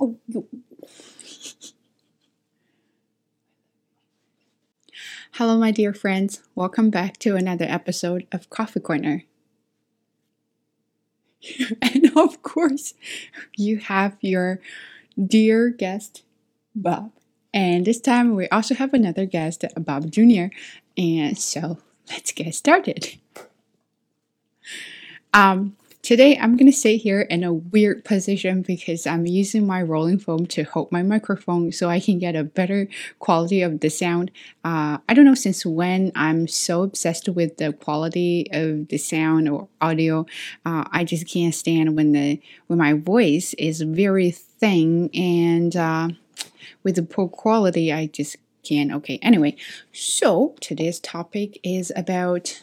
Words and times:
Oh, 0.00 0.16
you. 0.28 0.46
Hello, 5.32 5.56
my 5.58 5.70
dear 5.70 5.92
friends. 5.94 6.42
Welcome 6.54 6.90
back 6.90 7.16
to 7.18 7.36
another 7.36 7.64
episode 7.68 8.26
of 8.32 8.50
Coffee 8.50 8.80
Corner. 8.80 9.24
and 11.82 12.16
of 12.16 12.42
course, 12.42 12.94
you 13.56 13.78
have 13.78 14.16
your 14.20 14.60
dear 15.22 15.70
guest, 15.70 16.22
Bob. 16.74 17.12
And 17.54 17.86
this 17.86 18.00
time 18.00 18.34
we 18.34 18.48
also 18.48 18.74
have 18.74 18.92
another 18.94 19.26
guest, 19.26 19.64
Bob 19.76 20.10
Jr. 20.10 20.46
And 20.96 21.38
so 21.38 21.78
let's 22.10 22.32
get 22.32 22.54
started. 22.54 23.18
Um, 25.34 25.76
Today, 26.08 26.38
I'm 26.38 26.56
going 26.56 26.72
to 26.72 26.72
sit 26.72 27.02
here 27.02 27.20
in 27.20 27.44
a 27.44 27.52
weird 27.52 28.02
position 28.02 28.62
because 28.62 29.06
I'm 29.06 29.26
using 29.26 29.66
my 29.66 29.82
rolling 29.82 30.18
foam 30.18 30.46
to 30.46 30.62
hold 30.62 30.90
my 30.90 31.02
microphone 31.02 31.70
so 31.70 31.90
I 31.90 32.00
can 32.00 32.18
get 32.18 32.34
a 32.34 32.44
better 32.44 32.88
quality 33.18 33.60
of 33.60 33.80
the 33.80 33.90
sound. 33.90 34.30
Uh, 34.64 34.96
I 35.06 35.12
don't 35.12 35.26
know 35.26 35.34
since 35.34 35.66
when 35.66 36.10
I'm 36.14 36.48
so 36.48 36.82
obsessed 36.82 37.28
with 37.28 37.58
the 37.58 37.74
quality 37.74 38.46
of 38.52 38.88
the 38.88 38.96
sound 38.96 39.50
or 39.50 39.68
audio. 39.82 40.24
Uh, 40.64 40.84
I 40.90 41.04
just 41.04 41.28
can't 41.28 41.54
stand 41.54 41.94
when 41.94 42.12
the 42.12 42.40
when 42.68 42.78
my 42.78 42.94
voice 42.94 43.52
is 43.58 43.82
very 43.82 44.30
thin 44.30 45.10
and 45.12 45.76
uh, 45.76 46.08
with 46.84 46.94
the 46.96 47.02
poor 47.02 47.28
quality. 47.28 47.92
I 47.92 48.06
just 48.06 48.38
can't. 48.62 48.94
Okay. 48.94 49.18
Anyway, 49.20 49.56
so 49.92 50.54
today's 50.62 51.00
topic 51.00 51.60
is 51.62 51.92
about 51.94 52.62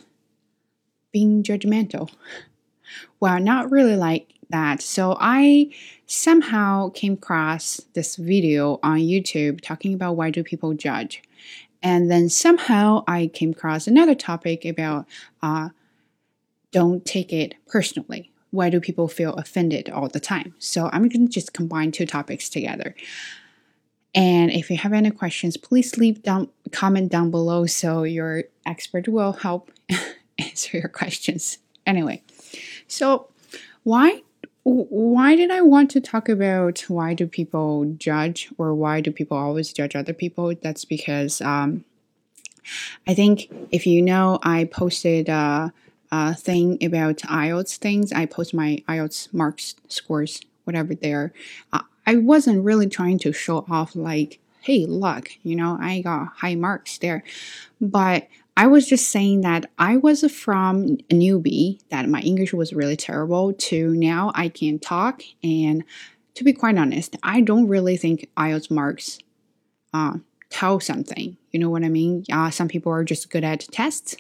being 1.12 1.44
judgmental. 1.44 2.10
Well, 3.20 3.40
not 3.40 3.72
really 3.72 3.96
like 3.96 4.34
that. 4.50 4.82
So 4.82 5.18
I 5.20 5.72
somehow 6.06 6.90
came 6.90 7.14
across 7.14 7.82
this 7.94 8.16
video 8.16 8.80
on 8.84 9.00
YouTube 9.00 9.62
talking 9.62 9.94
about 9.94 10.16
why 10.16 10.30
do 10.30 10.44
people 10.44 10.74
judge. 10.74 11.24
And 11.82 12.10
then 12.10 12.30
somehow 12.30 13.04
I 13.08 13.28
came 13.28 13.52
across 13.52 13.88
another 13.88 14.16
topic 14.16 14.66
about 14.66 15.08
uh, 15.42 15.70
don't 16.72 17.06
take 17.06 17.32
it 17.32 17.56
personally. 17.68 18.32
Why 18.52 18.70
do 18.70 18.80
people 18.80 19.08
feel 19.08 19.34
offended 19.34 19.90
all 19.90 20.08
the 20.08 20.20
time? 20.20 20.56
So 20.60 20.90
I'm 20.92 21.10
going 21.10 21.28
to 21.28 21.32
just 21.32 21.54
combine 21.54 21.92
two 21.92 22.06
topics 22.06 22.50
together. 22.50 22.96
And 24.16 24.50
if 24.50 24.72
you 24.72 24.78
have 24.78 24.94
any 24.94 25.12
questions, 25.12 25.58
please 25.58 25.98
leave 25.98 26.24
down 26.24 26.50
comment 26.72 27.12
down 27.12 27.32
below 27.32 27.66
so 27.66 28.04
your 28.04 28.46
expert 28.66 29.08
will 29.10 29.34
help 29.34 29.72
answer 30.40 30.78
your 30.78 30.88
questions. 30.88 31.58
Anyway, 31.86 32.24
so 32.88 33.28
why 33.84 34.22
why 34.64 35.36
did 35.36 35.52
I 35.52 35.62
want 35.62 35.92
to 35.92 36.02
talk 36.02 36.28
about 36.28 36.80
why 36.88 37.14
do 37.14 37.28
people 37.28 37.86
judge 37.98 38.50
or 38.58 38.74
why 38.74 39.00
do 39.00 39.12
people 39.12 39.38
always 39.38 39.72
judge 39.72 39.96
other 39.96 40.14
people? 40.14 40.56
That's 40.60 40.86
because 40.86 41.40
um, 41.42 41.86
I 43.06 43.14
think 43.14 43.48
if 43.72 43.86
you 43.86 44.02
know, 44.02 44.40
I 44.42 44.66
posted 44.66 45.30
a, 45.30 45.72
thing 46.38 46.82
about 46.82 47.18
IELTS 47.18 47.76
things. 47.76 48.14
I 48.14 48.26
post 48.26 48.54
my 48.54 48.82
IELTS 48.88 49.34
marks 49.34 49.76
scores, 49.90 50.40
whatever 50.64 50.96
they 50.96 51.12
are. 51.12 51.34
Uh, 51.74 51.82
I 52.08 52.16
wasn't 52.16 52.64
really 52.64 52.88
trying 52.88 53.20
to 53.20 53.34
show 53.34 53.66
off 53.70 53.98
like, 53.98 54.40
hey, 54.62 54.86
look, 54.86 55.30
you 55.44 55.58
know, 55.58 55.78
I 55.80 56.00
got 56.00 56.30
high 56.38 56.56
marks 56.56 56.98
there, 57.00 57.24
but 57.82 58.30
I 58.58 58.68
was 58.68 58.88
just 58.88 59.10
saying 59.10 59.42
that 59.42 59.70
I 59.78 59.98
was 59.98 60.30
from 60.32 60.98
a 61.10 61.14
newbie, 61.14 61.82
that 61.90 62.08
my 62.08 62.22
English 62.22 62.54
was 62.54 62.74
really 62.74 62.96
terrible, 62.96 63.54
to 63.54 63.94
now 63.96 64.32
I 64.34 64.48
can 64.48 64.80
talk. 64.80 65.24
And 65.44 65.84
to 66.36 66.44
be 66.44 66.54
quite 66.54 66.78
honest, 66.78 67.18
I 67.22 67.42
don't 67.42 67.68
really 67.68 67.98
think 67.98 68.30
IELTS 68.38 68.72
marks 68.72 69.20
uh, 69.94 70.18
tell 70.50 70.80
something. 70.80 71.36
You 71.52 71.60
know 71.60 71.70
what 71.70 71.84
I 71.84 71.90
mean? 71.90 72.24
Uh, 72.32 72.50
some 72.50 72.70
people 72.70 72.92
are 72.92 73.04
just 73.04 73.30
good 73.30 73.44
at 73.44 73.68
tests. 73.72 74.16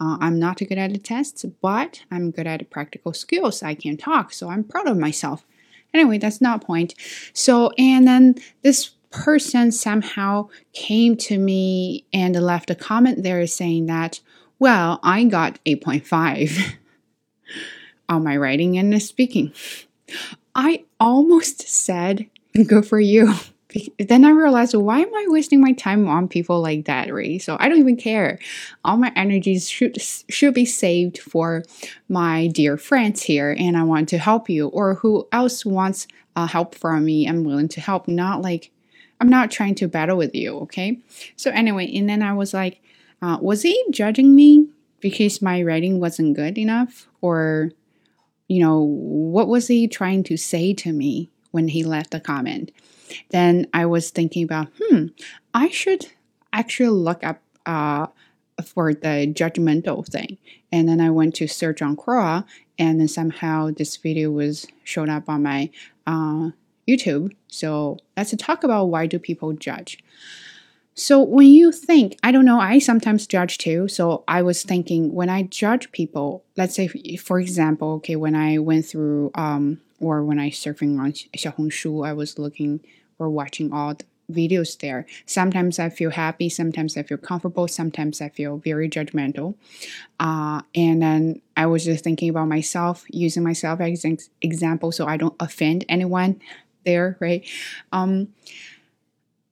Uh, 0.00 0.16
I'm 0.20 0.38
not 0.38 0.58
good 0.58 0.78
at 0.78 0.92
the 0.92 0.98
tests, 0.98 1.44
but 1.60 2.02
I'm 2.10 2.30
good 2.30 2.46
at 2.46 2.70
practical 2.70 3.12
skills. 3.12 3.62
I 3.62 3.74
can 3.74 3.96
talk, 3.96 4.32
so 4.32 4.48
I'm 4.48 4.64
proud 4.64 4.88
of 4.88 4.98
myself. 4.98 5.44
Anyway, 5.92 6.18
that's 6.18 6.40
not 6.40 6.64
point. 6.64 6.94
So, 7.32 7.72
and 7.76 8.06
then 8.06 8.36
this 8.62 8.92
person 9.10 9.72
somehow 9.72 10.48
came 10.72 11.16
to 11.16 11.38
me 11.38 12.06
and 12.12 12.34
left 12.36 12.70
a 12.70 12.74
comment 12.74 13.22
there 13.22 13.46
saying 13.46 13.86
that, 13.86 14.20
well, 14.58 15.00
I 15.02 15.24
got 15.24 15.62
8.5 15.64 16.74
on 18.08 18.24
my 18.24 18.36
writing 18.36 18.78
and 18.78 19.02
speaking. 19.02 19.52
I 20.54 20.84
almost 20.98 21.68
said, 21.68 22.26
good 22.66 22.86
for 22.86 23.00
you. 23.00 23.34
Then 24.00 24.24
I 24.24 24.30
realized, 24.30 24.74
why 24.74 24.98
am 24.98 25.14
I 25.14 25.26
wasting 25.28 25.60
my 25.60 25.70
time 25.74 26.08
on 26.08 26.26
people 26.26 26.60
like 26.60 26.86
that, 26.86 27.14
right? 27.14 27.40
So 27.40 27.56
I 27.60 27.68
don't 27.68 27.78
even 27.78 27.96
care. 27.96 28.40
All 28.84 28.96
my 28.96 29.12
energies 29.14 29.70
should 29.70 30.02
should 30.02 30.54
be 30.54 30.64
saved 30.64 31.18
for 31.18 31.62
my 32.08 32.48
dear 32.48 32.76
friends 32.76 33.22
here, 33.22 33.54
and 33.56 33.76
I 33.76 33.84
want 33.84 34.08
to 34.08 34.18
help 34.18 34.50
you, 34.50 34.66
or 34.66 34.94
who 34.94 35.28
else 35.30 35.64
wants 35.64 36.08
uh, 36.34 36.48
help 36.48 36.74
from 36.74 37.04
me. 37.04 37.28
I'm 37.28 37.44
willing 37.44 37.68
to 37.68 37.80
help, 37.80 38.08
not 38.08 38.42
like 38.42 38.72
I'm 39.20 39.28
not 39.28 39.50
trying 39.50 39.74
to 39.76 39.88
battle 39.88 40.16
with 40.16 40.34
you, 40.34 40.58
okay? 40.60 40.98
So 41.36 41.50
anyway, 41.50 41.94
and 41.94 42.08
then 42.08 42.22
I 42.22 42.32
was 42.32 42.54
like, 42.54 42.80
uh, 43.20 43.38
was 43.40 43.62
he 43.62 43.84
judging 43.90 44.34
me 44.34 44.68
because 45.00 45.42
my 45.42 45.62
writing 45.62 46.00
wasn't 46.00 46.36
good 46.36 46.56
enough? 46.56 47.06
Or, 47.20 47.70
you 48.48 48.60
know, 48.60 48.80
what 48.80 49.48
was 49.48 49.68
he 49.68 49.86
trying 49.88 50.22
to 50.24 50.36
say 50.36 50.72
to 50.74 50.92
me 50.92 51.30
when 51.50 51.68
he 51.68 51.84
left 51.84 52.12
the 52.12 52.20
comment? 52.20 52.72
Then 53.28 53.66
I 53.74 53.86
was 53.86 54.10
thinking 54.10 54.44
about, 54.44 54.68
hmm, 54.80 55.06
I 55.52 55.68
should 55.68 56.06
actually 56.52 56.88
look 56.90 57.22
up 57.22 57.42
uh, 57.66 58.06
for 58.64 58.94
the 58.94 59.32
judgmental 59.32 60.06
thing. 60.06 60.38
And 60.72 60.88
then 60.88 61.00
I 61.00 61.10
went 61.10 61.34
to 61.36 61.46
search 61.48 61.82
on 61.82 61.96
Quora, 61.96 62.44
and 62.78 63.00
then 63.00 63.08
somehow 63.08 63.70
this 63.70 63.96
video 63.96 64.30
was 64.30 64.66
shown 64.84 65.10
up 65.10 65.28
on 65.28 65.42
my 65.42 65.70
uh, 66.06 66.50
YouTube. 66.90 67.34
So 67.48 67.98
let's 68.16 68.34
talk 68.36 68.64
about 68.64 68.86
why 68.86 69.06
do 69.06 69.18
people 69.18 69.52
judge. 69.52 70.02
So 70.94 71.22
when 71.22 71.46
you 71.46 71.72
think, 71.72 72.18
I 72.22 72.30
don't 72.32 72.44
know, 72.44 72.60
I 72.60 72.78
sometimes 72.78 73.26
judge 73.26 73.58
too. 73.58 73.88
So 73.88 74.24
I 74.28 74.42
was 74.42 74.62
thinking 74.62 75.14
when 75.14 75.30
I 75.30 75.44
judge 75.44 75.90
people, 75.92 76.44
let's 76.56 76.74
say 76.74 76.88
for 77.16 77.40
example, 77.40 77.92
okay, 77.94 78.16
when 78.16 78.34
I 78.34 78.58
went 78.58 78.86
through 78.86 79.30
um 79.34 79.80
or 80.00 80.24
when 80.24 80.38
I 80.38 80.50
surfing 80.50 80.98
on 80.98 81.12
Xiaohongshu, 81.12 82.06
I 82.06 82.12
was 82.12 82.38
looking 82.38 82.80
or 83.18 83.30
watching 83.30 83.72
all 83.72 83.94
the 83.94 84.04
videos 84.30 84.78
there. 84.78 85.06
Sometimes 85.26 85.78
I 85.78 85.88
feel 85.88 86.10
happy, 86.10 86.48
sometimes 86.48 86.96
I 86.96 87.02
feel 87.02 87.18
comfortable, 87.18 87.68
sometimes 87.68 88.20
I 88.20 88.28
feel 88.28 88.58
very 88.58 88.88
judgmental. 88.88 89.54
Uh, 90.18 90.62
and 90.74 91.02
then 91.02 91.40
I 91.56 91.66
was 91.66 91.84
just 91.84 92.04
thinking 92.04 92.30
about 92.30 92.48
myself, 92.48 93.04
using 93.08 93.42
myself 93.42 93.80
as 93.80 94.04
an 94.04 94.18
example 94.40 94.92
so 94.92 95.06
I 95.06 95.16
don't 95.16 95.36
offend 95.40 95.84
anyone 95.88 96.40
there, 96.84 97.16
right? 97.20 97.46
Um, 97.92 98.28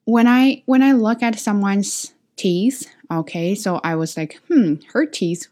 when 0.04 0.26
I 0.26 0.62
when 0.66 0.82
I 0.82 0.92
look 0.92 1.22
at 1.22 1.38
someone's 1.38 2.14
teeth, 2.36 2.88
okay, 3.10 3.54
so 3.54 3.80
I 3.84 3.94
was 3.94 4.16
like, 4.16 4.40
hmm, 4.48 4.76
her 4.92 5.04
teeth 5.04 5.48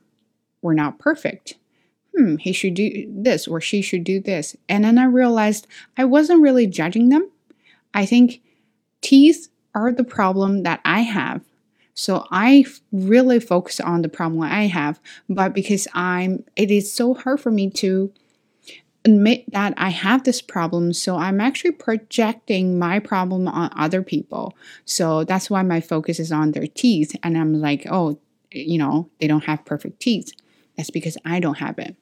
were 0.63 0.75
not 0.75 0.99
perfect. 0.99 1.57
Hmm, 2.17 2.37
he 2.37 2.53
should 2.53 2.75
do 2.75 3.07
this 3.09 3.47
or 3.47 3.61
she 3.61 3.83
should 3.83 4.05
do 4.05 4.21
this. 4.21 4.57
And 4.69 4.85
then 4.85 4.97
I 4.97 5.05
realized 5.05 5.67
I 5.97 6.05
wasn't 6.05 6.41
really 6.41 6.67
judging 6.67 7.11
them. 7.11 7.31
I 7.93 8.07
think 8.07 8.41
teeth 9.03 9.49
are 9.75 9.93
the 9.93 10.05
problem 10.05 10.63
that 10.63 10.81
I 10.85 11.01
have. 11.01 11.43
So 11.93 12.27
I 12.31 12.65
really 12.93 13.41
focus 13.41 13.81
on 13.81 14.03
the 14.03 14.09
problem 14.09 14.43
I 14.43 14.67
have, 14.67 15.01
but 15.29 15.55
because 15.55 15.89
I'm 15.95 16.45
it 16.55 16.71
is 16.71 16.93
so 16.93 17.15
hard 17.15 17.41
for 17.41 17.51
me 17.51 17.71
to 17.71 18.13
admit 19.07 19.51
that 19.53 19.73
I 19.77 19.91
have 19.91 20.25
this 20.25 20.43
problem. 20.43 20.93
So 20.93 21.17
I'm 21.17 21.41
actually 21.41 21.71
projecting 21.71 22.79
my 22.79 22.99
problem 22.99 23.47
on 23.47 23.71
other 23.77 24.03
people. 24.03 24.55
So 24.85 25.23
that's 25.23 25.49
why 25.49 25.63
my 25.63 25.81
focus 25.81 26.19
is 26.19 26.33
on 26.33 26.51
their 26.51 26.67
teeth. 26.67 27.15
And 27.23 27.39
I'm 27.39 27.55
like, 27.55 27.87
oh, 27.89 28.19
you 28.51 28.79
know, 28.79 29.09
they 29.21 29.29
don't 29.29 29.45
have 29.45 29.65
perfect 29.65 30.01
teeth. 30.01 30.33
That's 30.77 30.91
because 30.91 31.17
I 31.25 31.39
don't 31.39 31.59
have 31.59 31.79
it. 31.79 31.97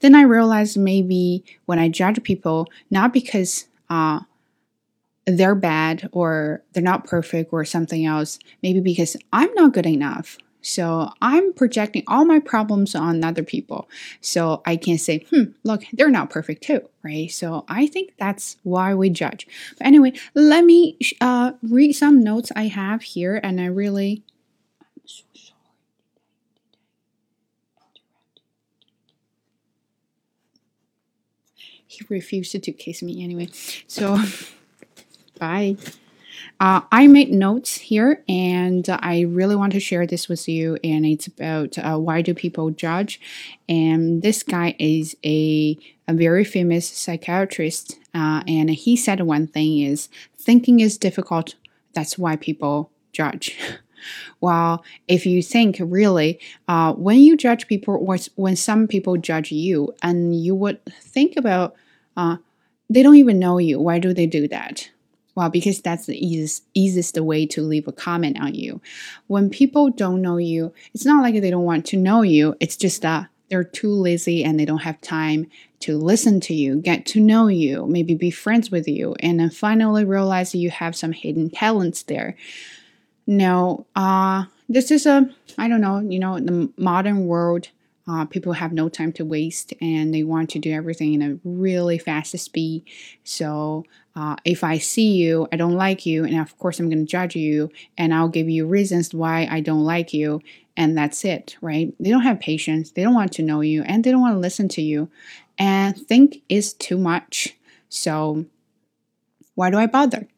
Then 0.00 0.14
I 0.14 0.22
realized 0.22 0.76
maybe 0.78 1.44
when 1.66 1.78
I 1.78 1.88
judge 1.88 2.22
people, 2.22 2.68
not 2.90 3.12
because 3.12 3.66
uh, 3.90 4.20
they're 5.26 5.54
bad 5.54 6.08
or 6.12 6.62
they're 6.72 6.82
not 6.82 7.06
perfect 7.06 7.52
or 7.52 7.64
something 7.66 8.06
else, 8.06 8.38
maybe 8.62 8.80
because 8.80 9.16
I'm 9.32 9.52
not 9.54 9.74
good 9.74 9.86
enough. 9.86 10.38
So 10.62 11.12
I'm 11.20 11.52
projecting 11.52 12.04
all 12.06 12.24
my 12.24 12.38
problems 12.38 12.94
on 12.94 13.22
other 13.24 13.42
people. 13.42 13.88
So 14.20 14.62
I 14.64 14.76
can 14.76 14.96
say, 14.96 15.26
hmm, 15.30 15.52
look, 15.64 15.82
they're 15.92 16.08
not 16.08 16.30
perfect 16.30 16.62
too, 16.62 16.88
right? 17.02 17.30
So 17.30 17.64
I 17.68 17.86
think 17.86 18.14
that's 18.18 18.56
why 18.62 18.94
we 18.94 19.10
judge. 19.10 19.46
But 19.76 19.86
anyway, 19.86 20.12
let 20.34 20.64
me 20.64 20.96
uh, 21.20 21.52
read 21.62 21.92
some 21.92 22.22
notes 22.22 22.50
I 22.56 22.68
have 22.68 23.02
here, 23.02 23.40
and 23.42 23.60
I 23.60 23.66
really. 23.66 24.22
I'm 24.80 25.02
so 25.06 25.24
sorry. 25.34 25.52
he 31.92 32.04
refused 32.08 32.52
to 32.62 32.72
kiss 32.72 33.02
me 33.02 33.22
anyway. 33.22 33.48
So, 33.86 34.18
bye. 35.38 35.76
Uh, 36.62 36.80
I 36.92 37.08
made 37.08 37.32
notes 37.32 37.76
here 37.76 38.22
and 38.28 38.88
I 38.88 39.22
really 39.22 39.56
want 39.56 39.72
to 39.72 39.80
share 39.80 40.06
this 40.06 40.28
with 40.28 40.48
you. 40.48 40.78
And 40.84 41.04
it's 41.04 41.26
about 41.26 41.76
uh, 41.76 41.98
why 41.98 42.22
do 42.22 42.34
people 42.34 42.70
judge? 42.70 43.20
And 43.68 44.22
this 44.22 44.44
guy 44.44 44.76
is 44.78 45.16
a, 45.24 45.76
a 46.06 46.14
very 46.14 46.44
famous 46.44 46.88
psychiatrist. 46.88 47.98
Uh, 48.14 48.44
and 48.46 48.70
he 48.70 48.94
said 48.96 49.22
one 49.22 49.48
thing 49.48 49.80
is 49.80 50.08
thinking 50.38 50.78
is 50.78 50.98
difficult. 50.98 51.56
That's 51.94 52.16
why 52.16 52.36
people 52.36 52.90
judge. 53.12 53.58
Well, 54.40 54.82
if 55.06 55.26
you 55.26 55.42
think 55.44 55.76
really, 55.78 56.40
uh, 56.66 56.92
when 56.94 57.20
you 57.20 57.36
judge 57.36 57.68
people, 57.68 57.94
or 58.04 58.18
when 58.34 58.56
some 58.56 58.88
people 58.88 59.16
judge 59.16 59.52
you, 59.52 59.94
and 60.02 60.34
you 60.34 60.56
would 60.56 60.84
think 60.86 61.36
about, 61.36 61.76
uh, 62.16 62.38
they 62.90 63.04
don't 63.04 63.14
even 63.14 63.38
know 63.38 63.58
you. 63.58 63.78
Why 63.78 64.00
do 64.00 64.12
they 64.12 64.26
do 64.26 64.48
that? 64.48 64.90
Well, 65.34 65.48
because 65.48 65.80
that's 65.80 66.06
the 66.06 66.26
easiest, 66.26 66.64
easiest 66.74 67.18
way 67.18 67.46
to 67.46 67.62
leave 67.62 67.88
a 67.88 67.92
comment 67.92 68.38
on 68.40 68.54
you. 68.54 68.80
When 69.28 69.48
people 69.48 69.90
don't 69.90 70.20
know 70.20 70.36
you, 70.36 70.74
it's 70.94 71.06
not 71.06 71.22
like 71.22 71.40
they 71.40 71.50
don't 71.50 71.64
want 71.64 71.86
to 71.86 71.96
know 71.96 72.22
you. 72.22 72.54
It's 72.60 72.76
just 72.76 73.02
that 73.02 73.28
they're 73.48 73.64
too 73.64 73.92
lazy 73.92 74.42
and 74.42 74.58
they 74.58 74.64
don't 74.64 74.78
have 74.78 74.98
time 75.02 75.46
to 75.80 75.98
listen 75.98 76.40
to 76.40 76.54
you, 76.54 76.76
get 76.76 77.04
to 77.04 77.20
know 77.20 77.48
you, 77.48 77.86
maybe 77.86 78.14
be 78.14 78.30
friends 78.30 78.70
with 78.70 78.88
you, 78.88 79.14
and 79.20 79.40
then 79.40 79.50
finally 79.50 80.04
realize 80.04 80.54
you 80.54 80.70
have 80.70 80.96
some 80.96 81.12
hidden 81.12 81.50
talents 81.50 82.02
there. 82.04 82.34
No, 83.26 83.86
uh, 83.94 84.44
this 84.70 84.90
is 84.90 85.04
a, 85.04 85.28
I 85.58 85.68
don't 85.68 85.82
know, 85.82 85.98
you 85.98 86.18
know, 86.18 86.40
the 86.40 86.70
modern 86.78 87.26
world, 87.26 87.68
uh, 88.08 88.24
people 88.24 88.52
have 88.52 88.72
no 88.72 88.88
time 88.88 89.12
to 89.12 89.24
waste 89.24 89.72
and 89.80 90.12
they 90.12 90.24
want 90.24 90.50
to 90.50 90.58
do 90.58 90.72
everything 90.72 91.14
in 91.14 91.22
a 91.22 91.38
really 91.44 91.98
fast 91.98 92.36
speed. 92.38 92.84
So, 93.24 93.84
uh, 94.14 94.36
if 94.44 94.62
I 94.62 94.78
see 94.78 95.12
you, 95.12 95.48
I 95.52 95.56
don't 95.56 95.74
like 95.74 96.04
you, 96.04 96.24
and 96.24 96.38
of 96.38 96.58
course 96.58 96.78
I'm 96.78 96.90
going 96.90 97.06
to 97.06 97.10
judge 97.10 97.34
you, 97.34 97.70
and 97.96 98.12
I'll 98.12 98.28
give 98.28 98.48
you 98.48 98.66
reasons 98.66 99.14
why 99.14 99.48
I 99.50 99.60
don't 99.60 99.84
like 99.84 100.12
you, 100.12 100.42
and 100.76 100.96
that's 100.98 101.24
it, 101.24 101.56
right? 101.62 101.94
They 101.98 102.10
don't 102.10 102.22
have 102.22 102.38
patience, 102.38 102.90
they 102.90 103.02
don't 103.02 103.14
want 103.14 103.32
to 103.32 103.42
know 103.42 103.62
you, 103.62 103.82
and 103.84 104.04
they 104.04 104.10
don't 104.10 104.20
want 104.20 104.34
to 104.34 104.40
listen 104.40 104.68
to 104.70 104.82
you, 104.82 105.08
and 105.58 105.96
think 105.96 106.42
is 106.50 106.74
too 106.74 106.98
much. 106.98 107.56
So, 107.88 108.44
why 109.54 109.70
do 109.70 109.78
I 109.78 109.86
bother? 109.86 110.28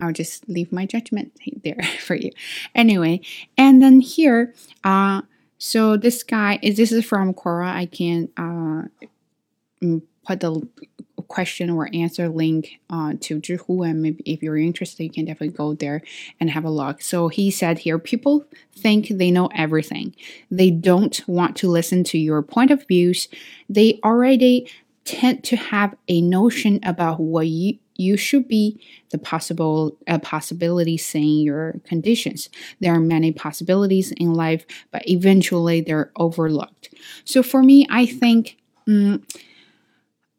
I'll 0.00 0.12
just 0.12 0.48
leave 0.48 0.72
my 0.72 0.86
judgment 0.86 1.38
there 1.62 1.82
for 2.00 2.16
you. 2.16 2.30
Anyway, 2.74 3.20
and 3.56 3.80
then 3.80 4.00
here, 4.00 4.52
uh, 4.82 5.22
so 5.60 5.96
this 5.96 6.22
guy 6.22 6.58
is 6.62 6.76
this 6.76 6.90
is 6.90 7.04
from 7.04 7.34
Quora. 7.34 7.70
I 7.70 7.86
can 7.86 8.30
uh 8.36 8.88
mm, 9.84 10.02
put 10.26 10.40
the 10.40 10.66
question 11.28 11.70
or 11.70 11.88
answer 11.94 12.28
link 12.28 12.80
uh, 12.88 13.12
to 13.20 13.40
Zhihu, 13.40 13.88
and 13.88 14.02
maybe 14.02 14.22
if 14.26 14.42
you're 14.42 14.56
interested, 14.56 15.04
you 15.04 15.10
can 15.10 15.26
definitely 15.26 15.56
go 15.56 15.74
there 15.74 16.02
and 16.40 16.50
have 16.50 16.64
a 16.64 16.70
look. 16.70 17.02
So 17.02 17.28
he 17.28 17.50
said 17.50 17.78
here, 17.78 17.98
people 17.98 18.44
think 18.72 19.08
they 19.08 19.30
know 19.30 19.48
everything. 19.54 20.14
They 20.50 20.70
don't 20.70 21.22
want 21.28 21.56
to 21.56 21.68
listen 21.68 22.04
to 22.04 22.18
your 22.18 22.42
point 22.42 22.70
of 22.70 22.86
views. 22.86 23.28
They 23.68 24.00
already 24.02 24.66
tend 25.04 25.44
to 25.44 25.56
have 25.56 25.94
a 26.08 26.20
notion 26.20 26.80
about 26.82 27.20
what 27.20 27.46
you 27.46 27.78
you 28.00 28.16
should 28.16 28.48
be 28.48 28.80
the 29.10 29.18
possible 29.18 29.96
uh, 30.08 30.18
possibility 30.18 30.96
saying 30.96 31.40
your 31.40 31.74
conditions. 31.84 32.48
There 32.80 32.94
are 32.94 33.00
many 33.00 33.30
possibilities 33.32 34.12
in 34.12 34.34
life, 34.34 34.64
but 34.90 35.08
eventually 35.08 35.80
they're 35.80 36.10
overlooked. 36.16 36.94
So 37.24 37.42
for 37.42 37.62
me, 37.62 37.86
I 37.90 38.06
think 38.06 38.56
mm, 38.88 39.22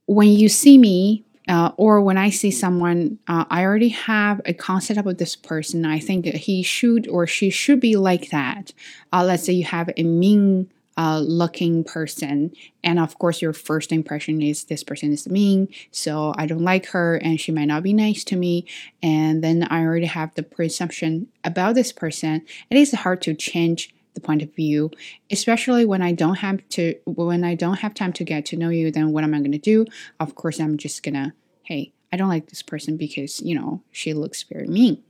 when 0.08 0.30
you 0.30 0.50
see 0.50 0.78
me 0.78 1.24
uh, 1.48 1.72
or 1.78 2.02
when 2.02 2.18
I 2.18 2.30
see 2.30 2.52
someone, 2.52 3.20
uh, 3.28 3.46
I 3.50 3.64
already 3.64 3.90
have 3.90 4.42
a 4.46 4.54
concept 4.54 5.00
about 5.00 5.18
this 5.18 5.36
person. 5.36 5.86
I 5.86 6.00
think 6.00 6.26
he 6.26 6.64
should 6.64 7.08
or 7.08 7.28
she 7.28 7.50
should 7.50 7.80
be 7.80 7.96
like 7.96 8.30
that. 8.30 8.74
Uh, 9.14 9.24
let's 9.24 9.44
say 9.44 9.54
you 9.54 9.66
have 9.66 9.90
a 9.98 10.04
mean 10.04 10.72
uh, 11.02 11.20
looking 11.20 11.84
person. 11.84 12.54
And 12.84 13.00
of 13.00 13.18
course, 13.18 13.42
your 13.42 13.54
first 13.54 13.92
impression 13.92 14.40
is 14.40 14.66
this 14.66 14.84
person 14.84 15.12
is 15.12 15.28
mean, 15.28 15.68
so 15.90 16.32
I 16.38 16.46
don't 16.46 16.64
like 16.64 16.86
her 16.88 17.16
and 17.16 17.40
she 17.40 17.52
might 17.52 17.66
not 17.66 17.82
be 17.82 17.92
nice 17.92 18.24
to 18.26 18.36
me. 18.36 18.68
And 19.02 19.44
then 19.44 19.68
I 19.72 19.82
already 19.82 20.06
have 20.06 20.36
the 20.36 20.44
presumption 20.44 21.28
about 21.44 21.74
this 21.74 21.92
person. 21.92 22.46
It 22.70 22.78
is 22.78 22.92
hard 22.92 23.24
to 23.24 23.34
change 23.34 23.96
the 24.14 24.20
point 24.20 24.42
of 24.42 24.54
view 24.54 24.92
especially 25.32 25.86
when 25.86 26.02
i 26.02 26.12
don't 26.12 26.40
have 26.40 26.60
to 26.68 26.94
when 27.06 27.46
i 27.46 27.56
don't 27.56 27.80
have 27.80 27.94
time 27.94 28.12
to 28.12 28.26
get 28.26 28.46
to 28.46 28.58
know 28.58 28.68
you 28.68 28.92
then 28.92 29.14
what 29.14 29.24
am 29.24 29.34
i 29.34 29.40
going 29.40 29.54
to 29.54 29.58
do 29.58 29.86
of 30.20 30.36
course 30.36 30.60
i'm 30.60 30.76
just 30.76 31.02
gonna 31.02 31.34
hey 31.64 31.94
i 32.12 32.18
don't 32.18 32.28
like 32.28 32.50
this 32.50 32.62
person 32.62 32.98
because 32.98 33.40
you 33.40 33.56
know 33.56 33.82
she 33.90 34.14
looks 34.14 34.44
very 34.44 34.68
mean 34.68 35.02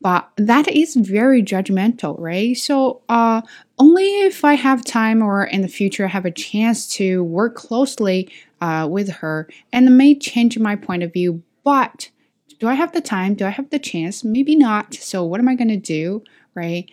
but 0.00 0.28
that 0.36 0.68
is 0.68 0.94
very 0.94 1.42
judgmental 1.42 2.16
right? 2.18 2.56
So 2.56 3.02
uh 3.08 3.42
only 3.78 4.04
if 4.22 4.44
i 4.44 4.54
have 4.54 4.84
time 4.84 5.22
or 5.22 5.44
in 5.44 5.62
the 5.62 5.68
future 5.68 6.08
have 6.08 6.24
a 6.24 6.30
chance 6.30 6.86
to 6.96 7.22
work 7.24 7.54
closely 7.54 8.30
uh, 8.60 8.88
with 8.90 9.10
her 9.10 9.48
and 9.72 9.98
may 9.98 10.14
change 10.14 10.58
my 10.58 10.76
point 10.76 11.02
of 11.02 11.12
view. 11.12 11.42
But 11.64 12.10
do 12.58 12.68
i 12.68 12.74
have 12.74 12.92
the 12.92 13.00
time? 13.00 13.34
Do 13.34 13.46
i 13.46 13.50
have 13.50 13.70
the 13.70 13.78
chance? 13.78 14.24
Maybe 14.24 14.56
not. 14.56 14.94
So 14.94 15.24
what 15.24 15.40
am 15.40 15.48
i 15.48 15.54
going 15.54 15.68
to 15.68 15.76
do 15.76 16.22
right? 16.54 16.90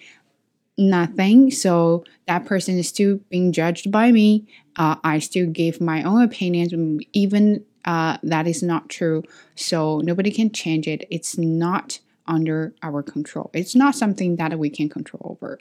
Nothing. 0.77 1.51
So 1.51 2.03
that 2.27 2.45
person 2.45 2.77
is 2.77 2.89
still 2.89 3.19
being 3.29 3.51
judged 3.51 3.91
by 3.91 4.11
me. 4.11 4.47
Uh, 4.75 4.95
i 5.03 5.19
still 5.19 5.45
give 5.47 5.79
my 5.79 6.01
own 6.03 6.23
opinions 6.23 6.73
even 7.13 7.63
uh, 7.85 8.17
that 8.23 8.47
is 8.47 8.63
not 8.63 8.89
true. 8.89 9.23
So 9.55 9.99
nobody 9.99 10.31
can 10.31 10.51
change 10.51 10.87
it. 10.87 11.05
It's 11.11 11.37
not 11.37 11.99
under 12.27 12.73
our 12.81 13.03
control. 13.03 13.49
It's 13.53 13.75
not 13.75 13.95
something 13.95 14.37
that 14.37 14.57
we 14.57 14.69
can 14.69 14.89
control 14.89 15.37
over, 15.41 15.59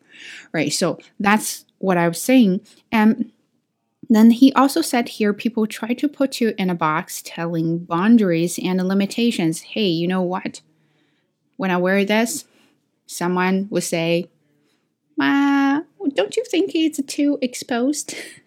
right? 0.53 0.73
So 0.73 0.99
that's 1.19 1.65
what 1.79 1.97
I 1.97 2.09
was 2.09 2.23
saying. 2.23 2.61
And 2.91 3.33
then 4.09 4.31
he 4.31 4.53
also 4.53 4.83
said 4.83 5.09
here 5.09 5.33
people 5.33 5.67
try 5.67 5.95
to 5.95 6.09
put 6.09 6.41
you 6.41 6.55
in 6.59 6.71
a 6.71 6.75
box 6.75 7.23
telling 7.25 7.79
boundaries 7.79 8.59
and 8.63 8.87
limitations. 8.87 9.61
Hey, 9.61 9.87
you 9.87 10.07
know 10.07 10.23
what? 10.23 10.61
When 11.57 11.71
I 11.71 11.77
wear 11.77 12.05
this, 12.05 12.45
someone 13.07 13.69
would 13.71 13.85
say, 13.85 14.29
Ma, 15.17 15.81
don't 16.15 16.37
you 16.37 16.45
think 16.45 16.75
it's 16.75 17.01
too 17.07 17.39
exposed? 17.41 18.15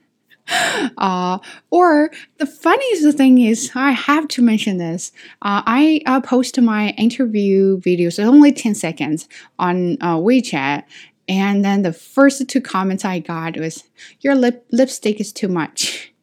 Uh, 0.98 1.40
or 1.72 2.10
the 2.38 2.46
funniest 2.46 3.18
thing 3.18 3.40
is, 3.40 3.72
I 3.76 3.92
have 3.92 4.28
to 4.30 4.42
mention 4.42 4.78
this. 4.78 5.12
Uh, 5.42 5.62
I 5.66 6.02
uh, 6.06 6.22
post 6.22 6.60
my 6.62 6.90
interview 6.92 7.80
videos, 7.82 8.24
only 8.24 8.52
10 8.52 8.76
seconds, 8.76 9.28
on 9.60 9.98
uh, 10.02 10.18
WeChat. 10.18 10.84
And 11.28 11.66
then 11.66 11.82
the 11.82 11.92
first 11.94 12.48
two 12.48 12.62
comments 12.62 13.04
I 13.04 13.20
got 13.20 13.58
was, 13.58 13.84
Your 14.22 14.36
lip- 14.36 14.66
lipstick 14.72 15.20
is 15.20 15.34
too 15.34 15.48
much. 15.48 16.14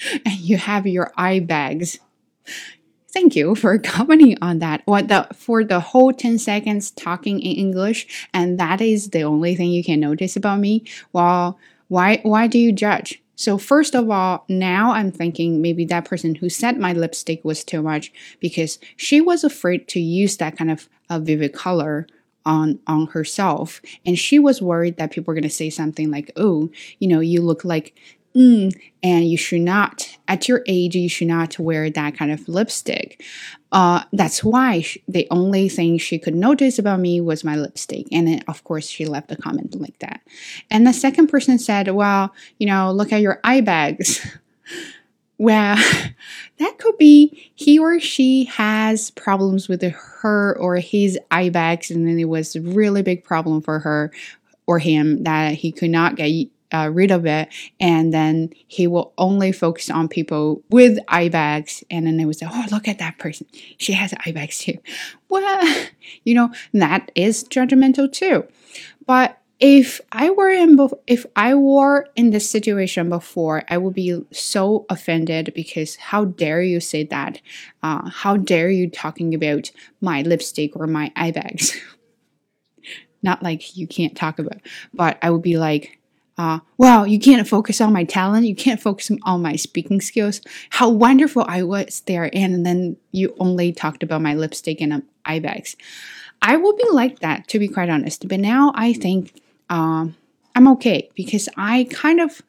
and 0.24 0.34
you 0.38 0.56
have 0.56 0.86
your 0.86 1.12
eye 1.16 1.40
bags. 1.40 1.98
Thank 3.10 3.36
you 3.36 3.54
for 3.54 3.78
commenting 3.78 4.36
on 4.42 4.58
that. 4.60 4.82
What 4.84 5.08
the 5.08 5.26
for 5.34 5.64
the 5.64 5.80
whole 5.80 6.12
10 6.12 6.38
seconds 6.38 6.90
talking 6.90 7.40
in 7.40 7.56
English, 7.56 8.28
and 8.32 8.58
that 8.60 8.80
is 8.80 9.10
the 9.10 9.22
only 9.22 9.54
thing 9.56 9.70
you 9.70 9.82
can 9.84 10.00
notice 10.00 10.36
about 10.36 10.60
me. 10.60 10.84
Well, 11.12 11.58
why 11.88 12.20
why 12.22 12.46
do 12.46 12.58
you 12.58 12.72
judge? 12.72 13.22
So, 13.38 13.56
first 13.56 13.94
of 13.94 14.10
all, 14.10 14.44
now 14.48 14.90
I'm 14.90 15.12
thinking 15.12 15.62
maybe 15.62 15.84
that 15.84 16.04
person 16.04 16.34
who 16.34 16.48
said 16.48 16.76
my 16.76 16.92
lipstick 16.92 17.44
was 17.44 17.62
too 17.62 17.82
much 17.82 18.12
because 18.40 18.80
she 18.96 19.20
was 19.20 19.44
afraid 19.44 19.86
to 19.88 20.00
use 20.00 20.38
that 20.38 20.58
kind 20.58 20.72
of 20.72 20.88
a 21.08 21.20
vivid 21.20 21.52
color 21.52 22.08
on 22.44 22.80
on 22.88 23.06
herself. 23.06 23.80
And 24.04 24.18
she 24.18 24.40
was 24.40 24.60
worried 24.60 24.96
that 24.96 25.12
people 25.12 25.30
were 25.30 25.36
going 25.36 25.44
to 25.44 25.50
say 25.50 25.70
something 25.70 26.10
like 26.10 26.32
oh 26.36 26.68
you 26.98 27.06
know 27.06 27.20
you 27.20 27.40
look 27.40 27.64
like 27.64 27.94
mm, 28.34 28.74
and 29.04 29.30
you 29.30 29.36
should 29.36 29.60
not 29.60 30.18
at 30.26 30.48
your 30.48 30.64
age 30.66 30.96
you 30.96 31.08
should 31.08 31.28
not 31.28 31.60
wear 31.60 31.90
that 31.90 32.16
kind 32.16 32.32
of 32.32 32.48
lipstick 32.48 33.22
uh, 33.70 34.02
that's 34.12 34.42
why 34.42 34.80
she, 34.80 35.02
the 35.08 35.26
only 35.30 35.68
thing 35.68 35.98
she 35.98 36.18
could 36.18 36.34
notice 36.34 36.78
about 36.78 37.00
me 37.00 37.20
was 37.20 37.44
my 37.44 37.56
lipstick. 37.56 38.06
And 38.10 38.26
then 38.26 38.42
of 38.48 38.64
course 38.64 38.88
she 38.88 39.04
left 39.04 39.30
a 39.30 39.36
comment 39.36 39.78
like 39.80 39.98
that. 39.98 40.22
And 40.70 40.86
the 40.86 40.92
second 40.92 41.28
person 41.28 41.58
said 41.58 41.88
well 41.88 42.32
you 42.58 42.66
know 42.66 42.92
look 42.92 43.12
at 43.12 43.20
your 43.20 43.40
eye 43.44 43.60
bags. 43.60 44.26
Well 45.40 45.76
that 46.58 46.78
could 46.78 46.98
be 46.98 47.52
he 47.54 47.78
or 47.78 48.00
she 48.00 48.46
has 48.46 49.12
problems 49.12 49.68
with 49.68 49.82
her 49.82 50.58
or 50.58 50.76
his 50.78 51.16
eye 51.30 51.48
bags 51.48 51.92
and 51.92 52.08
then 52.08 52.18
it 52.18 52.24
was 52.24 52.56
a 52.56 52.60
really 52.60 53.02
big 53.02 53.22
problem 53.22 53.62
for 53.62 53.78
her 53.78 54.10
or 54.66 54.80
him 54.80 55.22
that 55.22 55.54
he 55.54 55.70
could 55.70 55.90
not 55.90 56.16
get 56.16 56.48
uh, 56.72 56.90
rid 56.92 57.10
of 57.10 57.26
it, 57.26 57.48
and 57.80 58.12
then 58.12 58.50
he 58.66 58.86
will 58.86 59.12
only 59.18 59.52
focus 59.52 59.90
on 59.90 60.08
people 60.08 60.62
with 60.70 60.98
eye 61.08 61.28
bags, 61.28 61.84
and 61.90 62.06
then 62.06 62.16
they 62.16 62.24
would 62.24 62.36
say, 62.36 62.46
"Oh, 62.50 62.64
look 62.70 62.88
at 62.88 62.98
that 62.98 63.18
person; 63.18 63.46
she 63.78 63.92
has 63.92 64.14
eye 64.24 64.32
bags 64.32 64.58
too." 64.58 64.78
Well, 65.30 65.86
you 66.24 66.34
know 66.34 66.50
that 66.72 67.10
is 67.14 67.44
judgmental 67.44 68.10
too, 68.10 68.46
but 69.06 69.38
if 69.60 70.00
I 70.12 70.30
were 70.30 70.50
in 70.50 70.78
if 71.06 71.26
I 71.34 71.54
were 71.54 72.06
in 72.14 72.30
this 72.30 72.48
situation 72.48 73.08
before, 73.08 73.64
I 73.68 73.76
would 73.78 73.94
be 73.94 74.20
so 74.32 74.86
offended 74.88 75.52
because 75.54 75.96
how 75.96 76.26
dare 76.26 76.62
you 76.62 76.80
say 76.80 77.04
that? 77.04 77.40
Uh, 77.82 78.08
how 78.08 78.36
dare 78.36 78.70
you 78.70 78.88
talking 78.88 79.34
about 79.34 79.70
my 80.00 80.22
lipstick 80.22 80.76
or 80.76 80.86
my 80.86 81.12
eye 81.16 81.32
bags? 81.32 81.76
Not 83.22 83.42
like 83.42 83.76
you 83.76 83.88
can't 83.88 84.16
talk 84.16 84.38
about, 84.38 84.60
but 84.94 85.18
I 85.22 85.30
would 85.30 85.42
be 85.42 85.58
like, 85.58 85.97
uh, 86.38 86.60
wow, 86.76 87.02
you 87.02 87.18
can't 87.18 87.46
focus 87.46 87.80
on 87.80 87.92
my 87.92 88.04
talent. 88.04 88.46
You 88.46 88.54
can't 88.54 88.80
focus 88.80 89.10
on 89.24 89.42
my 89.42 89.56
speaking 89.56 90.00
skills. 90.00 90.40
How 90.70 90.88
wonderful 90.88 91.44
I 91.48 91.64
was 91.64 92.00
there. 92.06 92.30
And 92.32 92.64
then 92.64 92.96
you 93.10 93.34
only 93.40 93.72
talked 93.72 94.04
about 94.04 94.22
my 94.22 94.34
lipstick 94.34 94.80
and 94.80 94.92
um, 94.92 95.02
eye 95.24 95.40
bags. 95.40 95.76
I 96.40 96.56
will 96.56 96.76
be 96.76 96.86
like 96.92 97.18
that, 97.18 97.48
to 97.48 97.58
be 97.58 97.66
quite 97.66 97.90
honest. 97.90 98.28
But 98.28 98.38
now 98.38 98.72
I 98.76 98.92
think 98.92 99.42
um, 99.68 100.14
I'm 100.54 100.68
okay 100.68 101.10
because 101.16 101.48
I 101.56 101.88
kind 101.90 102.20
of 102.20 102.40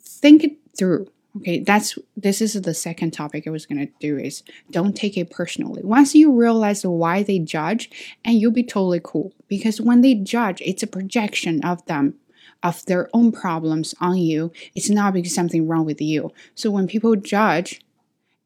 think 0.00 0.42
it 0.42 0.56
through. 0.76 1.06
Okay, 1.38 1.60
that's 1.60 1.96
this 2.14 2.42
is 2.42 2.60
the 2.60 2.74
second 2.74 3.12
topic 3.12 3.46
I 3.46 3.50
was 3.50 3.64
gonna 3.64 3.86
do 4.00 4.18
is 4.18 4.42
don't 4.70 4.94
take 4.94 5.16
it 5.16 5.30
personally. 5.30 5.80
Once 5.82 6.14
you 6.14 6.30
realize 6.30 6.84
why 6.84 7.22
they 7.22 7.38
judge, 7.38 7.90
and 8.22 8.38
you'll 8.38 8.52
be 8.52 8.62
totally 8.62 9.00
cool 9.02 9.32
because 9.48 9.80
when 9.80 10.02
they 10.02 10.14
judge, 10.14 10.60
it's 10.60 10.82
a 10.82 10.86
projection 10.86 11.64
of 11.64 11.82
them 11.86 12.16
of 12.62 12.84
their 12.86 13.08
own 13.12 13.32
problems 13.32 13.94
on 14.00 14.18
you. 14.18 14.52
It's 14.74 14.90
not 14.90 15.14
because 15.14 15.34
something 15.34 15.66
wrong 15.66 15.84
with 15.84 16.00
you. 16.00 16.32
So 16.54 16.70
when 16.70 16.86
people 16.86 17.16
judge, 17.16 17.80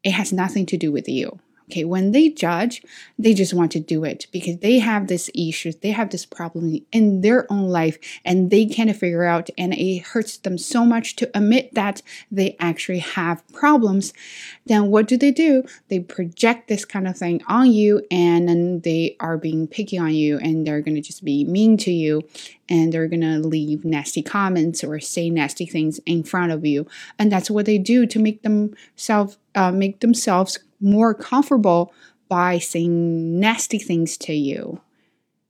it 0.03 0.11
has 0.11 0.33
nothing 0.33 0.65
to 0.67 0.77
do 0.77 0.91
with 0.91 1.07
you. 1.07 1.39
Okay, 1.69 1.83
when 1.83 2.13
they 2.13 2.29
judge, 2.29 2.81
they 3.19 3.33
just 3.33 3.53
want 3.53 3.73
to 3.73 3.81
do 3.81 4.05
it 4.05 4.27
because 4.31 4.59
they 4.59 4.79
have 4.79 5.07
this 5.07 5.29
issue, 5.35 5.73
they 5.81 5.91
have 5.91 6.11
this 6.11 6.25
problem 6.25 6.79
in 6.93 7.19
their 7.19 7.45
own 7.51 7.67
life 7.67 7.97
and 8.23 8.49
they 8.49 8.65
can't 8.65 8.95
figure 8.95 9.25
out 9.25 9.49
and 9.57 9.73
it 9.73 10.03
hurts 10.03 10.37
them 10.37 10.57
so 10.57 10.85
much 10.85 11.17
to 11.17 11.29
admit 11.35 11.73
that 11.73 12.01
they 12.31 12.55
actually 12.61 12.99
have 12.99 13.45
problems. 13.51 14.13
Then 14.65 14.87
what 14.91 15.09
do 15.09 15.17
they 15.17 15.31
do? 15.31 15.63
They 15.89 15.99
project 15.99 16.69
this 16.69 16.85
kind 16.85 17.05
of 17.05 17.17
thing 17.17 17.41
on 17.49 17.69
you 17.73 18.01
and 18.09 18.47
then 18.47 18.79
they 18.81 19.17
are 19.19 19.37
being 19.37 19.67
picky 19.67 19.97
on 19.97 20.13
you 20.13 20.37
and 20.37 20.65
they're 20.65 20.81
to 20.81 21.01
just 21.01 21.25
be 21.25 21.43
mean 21.43 21.75
to 21.77 21.91
you 21.91 22.23
and 22.69 22.93
they're 22.93 23.07
gonna 23.07 23.39
leave 23.39 23.83
nasty 23.83 24.21
comments 24.21 24.83
or 24.83 24.99
say 24.99 25.29
nasty 25.29 25.65
things 25.65 25.99
in 26.05 26.23
front 26.23 26.51
of 26.51 26.65
you 26.65 26.87
and 27.19 27.31
that's 27.31 27.51
what 27.51 27.65
they 27.65 27.77
do 27.77 28.05
to 28.05 28.19
make 28.19 28.41
themselves 28.43 29.37
uh, 29.55 29.71
make 29.71 29.99
themselves 29.99 30.59
more 30.79 31.13
comfortable 31.13 31.93
by 32.29 32.59
saying 32.59 33.39
nasty 33.39 33.79
things 33.79 34.17
to 34.17 34.33
you. 34.33 34.81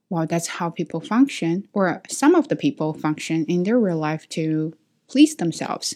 Well, 0.09 0.25
that's 0.25 0.47
how 0.47 0.69
people 0.69 1.01
function, 1.01 1.67
or 1.73 2.01
some 2.07 2.35
of 2.35 2.47
the 2.47 2.55
people 2.55 2.93
function 2.93 3.45
in 3.45 3.63
their 3.63 3.79
real 3.79 3.97
life 3.97 4.27
to 4.29 4.73
please 5.07 5.35
themselves. 5.35 5.95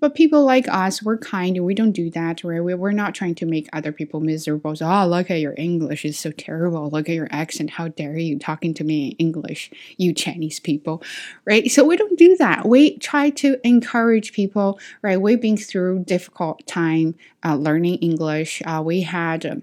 But 0.00 0.14
people 0.14 0.44
like 0.44 0.68
us, 0.68 1.02
we're 1.02 1.18
kind 1.18 1.56
and 1.56 1.64
we 1.64 1.74
don't 1.74 1.92
do 1.92 2.10
that, 2.10 2.44
right? 2.44 2.60
We're 2.60 2.92
not 2.92 3.14
trying 3.14 3.34
to 3.36 3.46
make 3.46 3.68
other 3.72 3.92
people 3.92 4.20
miserable. 4.20 4.76
So, 4.76 4.86
oh, 4.86 5.06
look 5.06 5.30
at 5.30 5.40
your 5.40 5.54
English 5.56 6.04
is 6.04 6.18
so 6.18 6.30
terrible. 6.30 6.88
Look 6.90 7.08
at 7.08 7.14
your 7.14 7.28
accent. 7.30 7.70
How 7.70 7.88
dare 7.88 8.16
you 8.16 8.38
talking 8.38 8.74
to 8.74 8.84
me 8.84 9.08
in 9.08 9.16
English, 9.16 9.70
you 9.96 10.12
Chinese 10.12 10.60
people, 10.60 11.02
right? 11.44 11.70
So 11.70 11.84
we 11.84 11.96
don't 11.96 12.18
do 12.18 12.36
that. 12.36 12.66
We 12.66 12.98
try 12.98 13.30
to 13.30 13.56
encourage 13.64 14.32
people, 14.32 14.78
right? 15.02 15.20
We've 15.20 15.40
been 15.40 15.56
through 15.56 16.04
difficult 16.04 16.66
time 16.66 17.14
uh, 17.44 17.56
learning 17.56 17.96
English. 17.96 18.62
Uh, 18.64 18.82
we 18.84 19.02
had. 19.02 19.46
Um, 19.46 19.62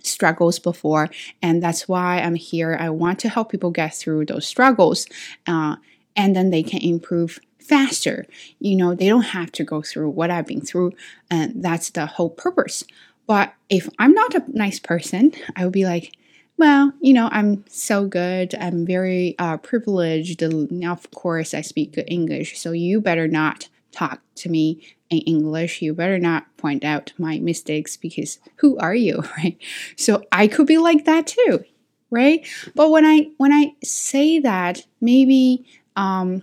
struggles 0.00 0.60
before 0.60 1.10
and 1.42 1.60
that's 1.60 1.88
why 1.88 2.20
i'm 2.20 2.36
here 2.36 2.76
i 2.80 2.88
want 2.88 3.18
to 3.18 3.28
help 3.28 3.50
people 3.50 3.72
get 3.72 3.92
through 3.92 4.24
those 4.24 4.46
struggles 4.46 5.06
uh, 5.48 5.74
and 6.14 6.36
then 6.36 6.50
they 6.50 6.62
can 6.62 6.80
improve 6.80 7.40
faster. 7.68 8.26
You 8.58 8.76
know, 8.76 8.94
they 8.94 9.08
don't 9.08 9.22
have 9.22 9.52
to 9.52 9.64
go 9.64 9.82
through 9.82 10.10
what 10.10 10.30
I've 10.30 10.46
been 10.46 10.60
through, 10.60 10.92
and 11.30 11.62
that's 11.62 11.90
the 11.90 12.06
whole 12.06 12.30
purpose. 12.30 12.84
But 13.26 13.52
if 13.68 13.88
I'm 13.98 14.12
not 14.14 14.34
a 14.34 14.44
nice 14.48 14.78
person, 14.78 15.32
I 15.54 15.64
would 15.64 15.72
be 15.72 15.84
like, 15.84 16.16
well, 16.56 16.92
you 17.00 17.12
know, 17.12 17.28
I'm 17.30 17.64
so 17.68 18.06
good. 18.06 18.54
I'm 18.54 18.84
very 18.84 19.36
uh, 19.38 19.58
privileged. 19.58 20.42
Now, 20.72 20.92
of 20.92 21.10
course, 21.12 21.54
I 21.54 21.60
speak 21.60 21.92
good 21.92 22.08
English, 22.08 22.58
so 22.58 22.72
you 22.72 23.00
better 23.00 23.28
not 23.28 23.68
talk 23.92 24.20
to 24.36 24.48
me 24.48 24.80
in 25.10 25.18
English. 25.18 25.82
You 25.82 25.94
better 25.94 26.18
not 26.18 26.56
point 26.56 26.84
out 26.84 27.12
my 27.18 27.38
mistakes 27.38 27.96
because 27.96 28.38
who 28.56 28.76
are 28.78 28.94
you, 28.94 29.22
right? 29.36 29.56
So 29.96 30.24
I 30.32 30.48
could 30.48 30.66
be 30.66 30.78
like 30.78 31.04
that 31.04 31.26
too, 31.28 31.64
right? 32.10 32.46
But 32.74 32.90
when 32.90 33.04
I 33.04 33.30
when 33.36 33.52
I 33.52 33.74
say 33.84 34.40
that, 34.40 34.84
maybe 35.00 35.64
um, 35.96 36.42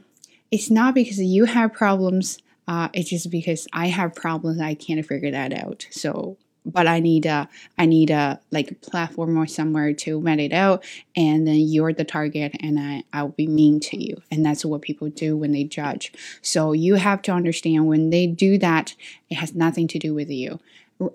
it's 0.51 0.69
not 0.69 0.95
because 0.95 1.19
you 1.19 1.45
have 1.45 1.73
problems. 1.73 2.39
Uh, 2.67 2.89
it's 2.93 3.09
just 3.09 3.29
because 3.29 3.67
I 3.73 3.87
have 3.87 4.15
problems. 4.15 4.59
I 4.59 4.73
can't 4.73 5.05
figure 5.05 5.31
that 5.31 5.53
out. 5.53 5.85
So, 5.91 6.37
but 6.65 6.87
I 6.87 6.99
need 6.99 7.27
a, 7.27 7.47
I 7.77 7.85
need 7.85 8.09
a 8.09 8.39
like 8.51 8.81
platform 8.81 9.37
or 9.37 9.45
somewhere 9.45 9.93
to 9.93 10.19
vent 10.21 10.41
it 10.41 10.53
out, 10.53 10.83
and 11.15 11.47
then 11.47 11.59
you're 11.59 11.93
the 11.93 12.03
target, 12.03 12.55
and 12.59 12.79
I, 12.79 13.03
I'll 13.13 13.29
be 13.29 13.45
mean 13.45 13.79
to 13.81 14.03
you, 14.03 14.21
and 14.31 14.43
that's 14.43 14.65
what 14.65 14.81
people 14.81 15.09
do 15.09 15.37
when 15.37 15.51
they 15.51 15.63
judge. 15.63 16.11
So 16.41 16.71
you 16.73 16.95
have 16.95 17.21
to 17.23 17.31
understand 17.31 17.85
when 17.85 18.09
they 18.09 18.25
do 18.25 18.57
that, 18.57 18.95
it 19.29 19.35
has 19.35 19.53
nothing 19.53 19.87
to 19.89 19.99
do 19.99 20.15
with 20.15 20.31
you. 20.31 20.59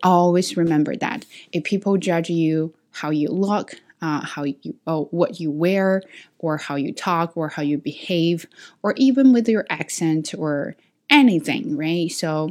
Always 0.04 0.56
remember 0.56 0.94
that 0.96 1.24
if 1.52 1.64
people 1.64 1.96
judge 1.96 2.30
you, 2.30 2.72
how 2.92 3.10
you 3.10 3.28
look, 3.28 3.74
uh, 4.02 4.24
how 4.24 4.44
you 4.44 4.76
oh, 4.86 5.04
what 5.10 5.40
you 5.40 5.50
wear 5.50 6.02
or 6.38 6.56
how 6.56 6.76
you 6.76 6.92
talk 6.92 7.36
or 7.36 7.48
how 7.48 7.62
you 7.62 7.78
behave 7.78 8.46
or 8.82 8.94
even 8.96 9.32
with 9.32 9.48
your 9.48 9.66
accent 9.70 10.34
or 10.36 10.76
anything 11.08 11.76
right? 11.76 12.10
So 12.10 12.50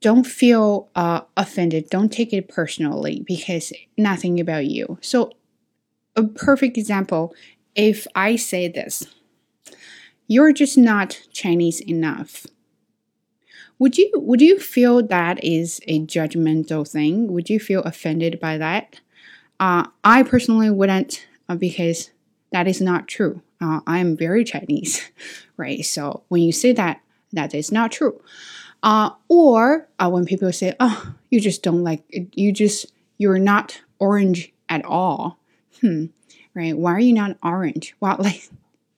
don't 0.00 0.26
feel 0.26 0.88
uh, 0.94 1.22
offended. 1.36 1.88
Don't 1.90 2.12
take 2.12 2.32
it 2.32 2.48
personally 2.48 3.24
because 3.26 3.72
nothing 3.96 4.38
about 4.38 4.66
you. 4.66 4.98
So 5.00 5.32
a 6.16 6.24
perfect 6.24 6.78
example 6.78 7.34
if 7.74 8.06
i 8.14 8.36
say 8.36 8.68
this 8.68 9.06
you're 10.26 10.52
just 10.52 10.76
not 10.76 11.20
chinese 11.32 11.80
enough. 11.82 12.46
Would 13.78 13.98
you 13.98 14.10
would 14.14 14.40
you 14.40 14.58
feel 14.58 15.06
that 15.06 15.44
is 15.44 15.80
a 15.86 16.00
judgmental 16.00 16.90
thing? 16.90 17.32
Would 17.32 17.50
you 17.50 17.60
feel 17.60 17.82
offended 17.82 18.40
by 18.40 18.58
that 18.58 19.00
uh, 19.60 19.86
I 20.04 20.22
personally 20.22 20.70
wouldn't 20.70 21.26
uh, 21.48 21.56
because 21.56 22.10
that 22.52 22.66
is 22.68 22.80
not 22.80 23.08
true. 23.08 23.42
Uh, 23.60 23.80
I 23.86 23.98
am 23.98 24.16
very 24.16 24.44
Chinese, 24.44 25.10
right? 25.56 25.84
So 25.84 26.22
when 26.28 26.42
you 26.42 26.52
say 26.52 26.72
that, 26.72 27.00
that 27.32 27.54
is 27.54 27.72
not 27.72 27.92
true. 27.92 28.20
Uh, 28.82 29.10
or 29.28 29.88
uh, 29.98 30.08
when 30.08 30.26
people 30.26 30.52
say, 30.52 30.74
"Oh, 30.78 31.14
you 31.30 31.40
just 31.40 31.62
don't 31.62 31.82
like 31.82 32.02
you 32.34 32.52
just 32.52 32.92
you're 33.18 33.38
not 33.38 33.80
orange 33.98 34.52
at 34.68 34.84
all," 34.84 35.38
hmm, 35.80 36.06
right? 36.54 36.76
Why 36.76 36.92
are 36.92 37.00
you 37.00 37.14
not 37.14 37.36
orange? 37.42 37.96
Well, 38.00 38.16
like, 38.20 38.48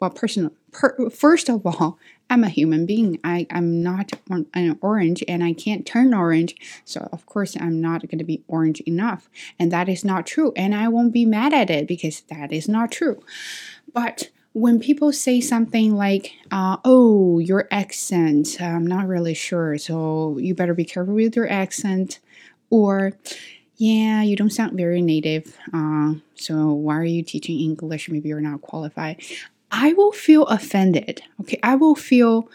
well, 0.01 0.11
personal. 0.11 0.53
Per, 0.73 1.11
first 1.11 1.49
of 1.49 1.65
all, 1.65 1.99
I'm 2.31 2.45
a 2.45 2.49
human 2.49 2.85
being. 2.85 3.19
I, 3.25 3.47
I'm 3.51 3.83
not 3.83 4.13
an 4.55 4.79
orange 4.83 5.25
and 5.27 5.43
I 5.43 5.55
can't 5.55 5.87
turn 5.87 6.13
orange. 6.13 6.57
So, 6.85 7.09
of 7.13 7.25
course, 7.27 7.57
I'm 7.59 7.81
not 7.81 8.03
going 8.03 8.19
to 8.19 8.25
be 8.25 8.43
orange 8.49 8.81
enough. 8.81 9.29
And 9.59 9.73
that 9.73 9.89
is 9.89 10.05
not 10.05 10.27
true. 10.27 10.53
And 10.55 10.75
I 10.75 10.89
won't 10.89 11.13
be 11.13 11.25
mad 11.25 11.55
at 11.55 11.71
it 11.71 11.89
because 11.89 12.21
that 12.23 12.53
is 12.53 12.69
not 12.69 12.93
true. 12.93 13.23
But 13.95 14.31
when 14.53 14.79
people 14.79 15.13
say 15.13 15.41
something 15.41 15.95
like, 15.95 16.33
uh, 16.51 16.77
oh, 16.85 17.39
your 17.39 17.67
accent, 17.71 18.61
I'm 18.61 18.87
not 18.87 19.07
really 19.07 19.35
sure. 19.35 19.79
So, 19.79 20.37
you 20.39 20.55
better 20.55 20.75
be 20.75 20.85
careful 20.85 21.15
with 21.15 21.37
your 21.37 21.51
accent. 21.51 22.21
Or, 22.71 23.13
yeah, 23.77 24.23
you 24.23 24.37
don't 24.37 24.51
sound 24.51 24.77
very 24.77 25.01
native. 25.01 25.57
Uh, 25.73 26.15
so, 26.35 26.73
why 26.73 26.97
are 26.97 27.05
you 27.05 27.23
teaching 27.23 27.59
English? 27.61 28.11
Maybe 28.11 28.29
you're 28.29 28.41
not 28.41 28.61
qualified. 28.61 29.23
I 29.71 29.93
will 29.93 30.13
feel 30.13 30.47
offended. 30.47 31.23
Okay, 31.41 31.59
I 31.63 31.75
will 31.77 31.95
feel 31.95 32.49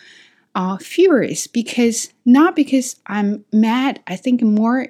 uh, 0.56 0.78
furious 0.78 1.48
because 1.48 2.14
not 2.26 2.56
because 2.56 2.96
I'm 3.08 3.46
mad. 3.52 4.02
I 4.08 4.16
think 4.16 4.42
more 4.42 4.88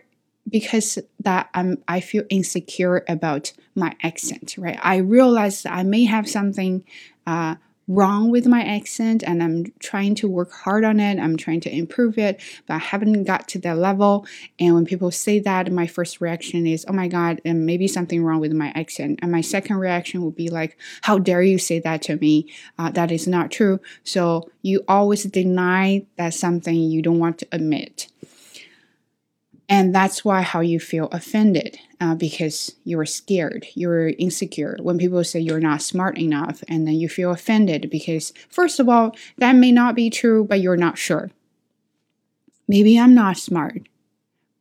because 0.50 1.00
that 1.20 1.50
I'm 1.54 1.82
I 1.88 2.00
feel 2.00 2.24
insecure 2.30 3.04
about 3.08 3.54
my 3.76 3.96
accent. 4.04 4.56
Right, 4.58 4.80
I 4.82 4.98
realize 4.98 5.66
I 5.66 5.84
may 5.84 6.06
have 6.06 6.30
something 6.30 6.84
uh, 7.26 7.56
wrong 7.88 8.30
with 8.30 8.48
my 8.48 8.64
accent 8.64 9.24
and 9.24 9.44
I'm 9.44 9.66
trying 9.80 10.16
to 10.16 10.28
work 10.28 10.52
hard 10.52 10.86
on 10.86 11.00
it. 11.00 11.20
I'm 11.20 11.38
trying 11.38 11.60
to 11.62 11.76
improve 11.76 12.18
it, 12.18 12.42
but 12.66 12.76
I 12.76 12.78
haven't 12.78 13.24
got 13.24 13.48
to 13.50 13.60
that 13.60 13.78
level. 13.78 14.26
And 14.60 14.74
when 14.76 14.86
people 14.86 15.12
say 15.12 15.40
that, 15.40 15.72
my 15.72 15.88
first 15.88 16.22
reaction 16.22 16.66
is, 16.66 16.86
oh 16.88 16.94
my 16.94 17.08
God, 17.08 17.42
and 17.44 17.66
maybe 17.66 17.88
something 17.88 18.24
wrong 18.24 18.40
with 18.40 18.54
my 18.54 18.72
accent. 18.76 19.20
And 19.22 19.32
my 19.32 19.42
second 19.42 19.78
reaction 19.78 20.24
would 20.24 20.36
be 20.36 20.50
like, 20.50 20.78
how 21.02 21.20
dare 21.20 21.42
you 21.42 21.58
say 21.58 21.80
that 21.80 22.02
to 22.04 22.16
me? 22.18 22.54
Uh, 22.78 22.92
that 22.92 23.12
is 23.12 23.28
not 23.28 23.52
true. 23.52 23.80
So 24.04 24.50
you 24.62 24.84
always 24.88 25.24
deny 25.24 26.06
that 26.18 26.34
something 26.34 26.76
you 26.76 27.02
don't 27.02 27.20
want 27.20 27.40
to 27.40 27.48
admit. 27.52 28.08
And 29.70 29.96
that's 29.96 30.26
why 30.26 30.42
how 30.42 30.60
you 30.60 30.80
feel 30.80 31.08
offended 31.12 31.78
uh, 32.02 32.16
because 32.16 32.76
you're 32.84 33.06
scared 33.06 33.66
you're 33.76 34.10
insecure. 34.10 34.78
When 34.82 34.98
people 34.98 35.24
say 35.24 35.40
you're 35.40 35.60
not 35.60 35.82
smart 35.82 36.18
enough 36.18 36.64
and 36.68 36.88
then 36.88 36.96
you 36.96 37.10
feel 37.10 37.32
offended 37.32 37.90
because 37.90 38.34
first 38.50 38.80
of 38.80 38.90
all 38.90 39.16
that 39.38 39.56
may 39.56 39.72
not 39.72 39.96
be 39.96 40.10
true 40.10 40.44
but 40.44 40.60
you're 40.60 40.78
not 40.78 40.98
sure. 40.98 41.32
Maybe 42.68 42.98
i'm 42.98 43.14
not 43.14 43.38
smart 43.38 43.88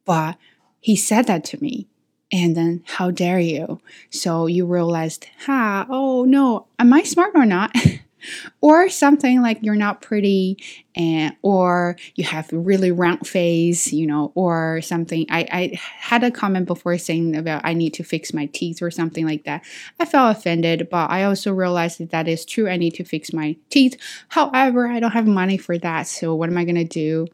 but 0.04 0.36
he 0.80 0.96
said 0.96 1.26
that 1.26 1.44
to 1.44 1.62
me. 1.62 1.86
And 2.32 2.56
then 2.56 2.82
how 2.86 3.10
dare 3.10 3.38
you? 3.38 3.80
So 4.10 4.46
you 4.46 4.66
realized 4.66 5.26
ha 5.46 5.86
oh 5.88 6.24
no 6.24 6.66
am 6.78 6.92
i 6.92 7.02
smart 7.02 7.32
or 7.34 7.46
not 7.46 7.74
or 8.60 8.88
something 8.88 9.42
like 9.42 9.58
you're 9.62 9.74
not 9.74 10.02
pretty 10.02 10.56
and 10.94 11.34
or 11.42 11.96
you 12.14 12.24
have 12.24 12.52
a 12.52 12.58
really 12.58 12.90
round 12.90 13.26
face 13.26 13.92
you 13.92 14.06
know 14.06 14.32
or 14.34 14.80
something. 14.82 15.26
I, 15.30 15.46
I 15.52 15.80
had 15.80 16.22
a 16.24 16.30
comment 16.30 16.66
before 16.66 16.98
saying 16.98 17.36
about 17.36 17.62
i 17.64 17.72
need 17.72 17.94
to 17.94 18.04
fix 18.04 18.32
my 18.32 18.46
teeth 18.46 18.82
or 18.82 18.90
something 18.90 19.26
like 19.26 19.44
that. 19.44 19.64
I 19.98 20.04
felt 20.04 20.36
offended 20.36 20.88
but 20.90 21.10
i 21.10 21.24
also 21.24 21.52
realized 21.52 21.98
that 22.00 22.10
that 22.10 22.28
is 22.28 22.44
true. 22.44 22.68
I 22.68 22.76
need 22.76 22.94
to 22.94 23.04
fix 23.04 23.32
my 23.32 23.56
teeth. 23.70 23.96
However 24.28 24.88
i 24.88 25.00
don't 25.00 25.12
have 25.12 25.26
money 25.26 25.58
for 25.58 25.78
that 25.78 26.06
so 26.06 26.34
what 26.34 26.48
am 26.48 26.58
i 26.58 26.64
going 26.64 26.74
to 26.76 26.84
do? 26.84 27.26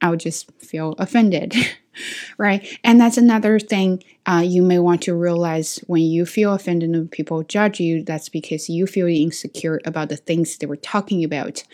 I 0.00 0.10
would 0.10 0.20
just 0.20 0.50
feel 0.60 0.94
offended 0.98 1.54
right? 2.38 2.78
And 2.82 3.00
that's 3.00 3.16
another 3.16 3.58
thing 3.58 4.02
uh, 4.26 4.42
you 4.44 4.62
may 4.62 4.78
want 4.78 5.02
to 5.02 5.14
realize 5.14 5.78
when 5.86 6.02
you 6.02 6.24
feel 6.26 6.54
offended 6.54 6.90
when 6.90 7.08
people 7.08 7.42
judge 7.42 7.80
you, 7.80 8.02
that's 8.02 8.28
because 8.28 8.68
you 8.68 8.86
feel 8.86 9.06
insecure 9.06 9.80
about 9.84 10.08
the 10.08 10.16
things 10.16 10.56
they 10.56 10.66
were 10.66 10.76
talking 10.76 11.24
about. 11.24 11.64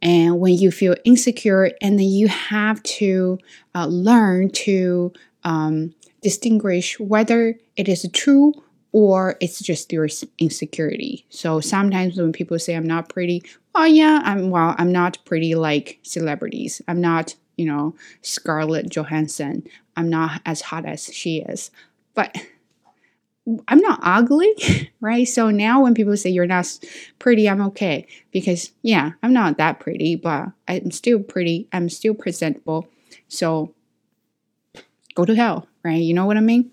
And 0.00 0.40
when 0.40 0.54
you 0.54 0.70
feel 0.72 0.96
insecure, 1.04 1.70
and 1.80 1.98
then 1.98 2.06
you 2.06 2.28
have 2.28 2.82
to 2.82 3.38
uh, 3.74 3.86
learn 3.86 4.50
to 4.50 5.12
um, 5.44 5.94
distinguish 6.22 6.98
whether 6.98 7.54
it 7.76 7.88
is 7.88 8.08
true 8.12 8.54
or 8.92 9.36
it's 9.40 9.60
just 9.60 9.92
your 9.92 10.08
insecurity. 10.38 11.24
So 11.30 11.60
sometimes 11.60 12.16
when 12.16 12.32
people 12.32 12.58
say 12.58 12.74
I'm 12.74 12.86
not 12.86 13.08
pretty, 13.08 13.42
oh 13.74 13.84
yeah, 13.84 14.20
I'm 14.24 14.50
well, 14.50 14.74
I'm 14.78 14.92
not 14.92 15.18
pretty 15.24 15.54
like 15.54 15.98
celebrities. 16.02 16.82
I'm 16.88 17.00
not 17.00 17.34
you 17.62 17.68
know, 17.68 17.94
Scarlett 18.22 18.88
Johansson. 18.88 19.62
I'm 19.96 20.10
not 20.10 20.42
as 20.44 20.62
hot 20.62 20.84
as 20.84 21.04
she 21.04 21.42
is, 21.42 21.70
but 22.14 22.36
I'm 23.68 23.78
not 23.78 24.00
ugly, 24.02 24.90
right? 25.00 25.28
So 25.28 25.50
now 25.50 25.82
when 25.82 25.94
people 25.94 26.16
say 26.16 26.30
you're 26.30 26.46
not 26.46 26.66
pretty, 27.20 27.48
I'm 27.48 27.60
okay 27.68 28.08
because 28.32 28.72
yeah, 28.82 29.12
I'm 29.22 29.32
not 29.32 29.58
that 29.58 29.78
pretty, 29.78 30.16
but 30.16 30.48
I'm 30.66 30.90
still 30.90 31.20
pretty. 31.20 31.68
I'm 31.72 31.88
still 31.88 32.14
presentable. 32.14 32.88
So 33.28 33.74
go 35.14 35.24
to 35.24 35.36
hell, 35.36 35.68
right? 35.84 36.02
You 36.02 36.14
know 36.14 36.26
what 36.26 36.36
I 36.36 36.40
mean? 36.40 36.72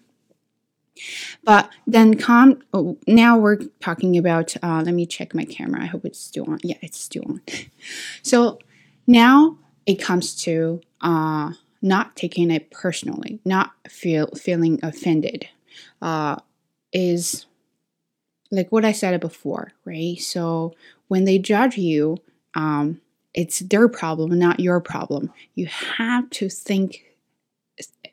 But 1.44 1.70
then 1.86 2.16
come 2.16 2.62
oh, 2.74 2.98
now 3.08 3.38
we're 3.38 3.58
talking 3.80 4.18
about 4.18 4.56
uh, 4.64 4.82
let 4.84 4.96
me 4.96 5.06
check 5.06 5.36
my 5.36 5.46
camera. 5.46 5.84
I 5.84 5.86
hope 5.86 6.04
it's 6.04 6.20
still 6.20 6.50
on. 6.50 6.60
Yeah, 6.64 6.78
it's 6.82 7.00
still 7.00 7.24
on. 7.28 7.42
so 8.24 8.58
now 9.08 9.58
it 9.86 9.96
comes 9.96 10.36
to 10.44 10.82
uh, 11.02 11.54
not 11.82 12.16
taking 12.16 12.52
it 12.52 12.72
personally, 12.72 13.40
not 13.46 13.72
feel 13.88 14.28
feeling 14.28 14.80
offended, 14.84 15.48
uh, 16.02 16.38
is 16.92 17.46
like 18.52 18.72
what 18.72 18.86
I 18.86 18.92
said 18.92 19.20
before, 19.20 19.72
right? 19.86 20.18
So 20.20 20.76
when 21.08 21.26
they 21.26 21.38
judge 21.38 21.78
you, 21.78 22.18
um, 22.56 23.02
it's 23.34 23.60
their 23.60 23.88
problem, 23.88 24.38
not 24.38 24.60
your 24.60 24.80
problem. 24.80 25.32
You 25.56 25.68
have 25.68 26.30
to 26.32 26.50
think. 26.50 27.06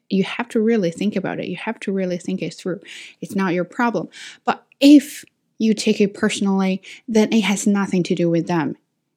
You 0.08 0.22
have 0.22 0.48
to 0.50 0.60
really 0.60 0.92
think 0.92 1.16
about 1.16 1.40
it. 1.40 1.48
You 1.48 1.56
have 1.56 1.80
to 1.80 1.92
really 1.92 2.18
think 2.18 2.40
it 2.40 2.54
through. 2.54 2.80
It's 3.20 3.34
not 3.34 3.54
your 3.54 3.64
problem. 3.64 4.08
But 4.44 4.64
if 4.78 5.24
you 5.58 5.74
take 5.74 6.00
it 6.00 6.14
personally, 6.14 6.80
then 7.08 7.32
it 7.32 7.40
has 7.42 7.66
nothing 7.66 8.04
to 8.04 8.14
do 8.14 8.30
with 8.30 8.46
them. 8.46 8.76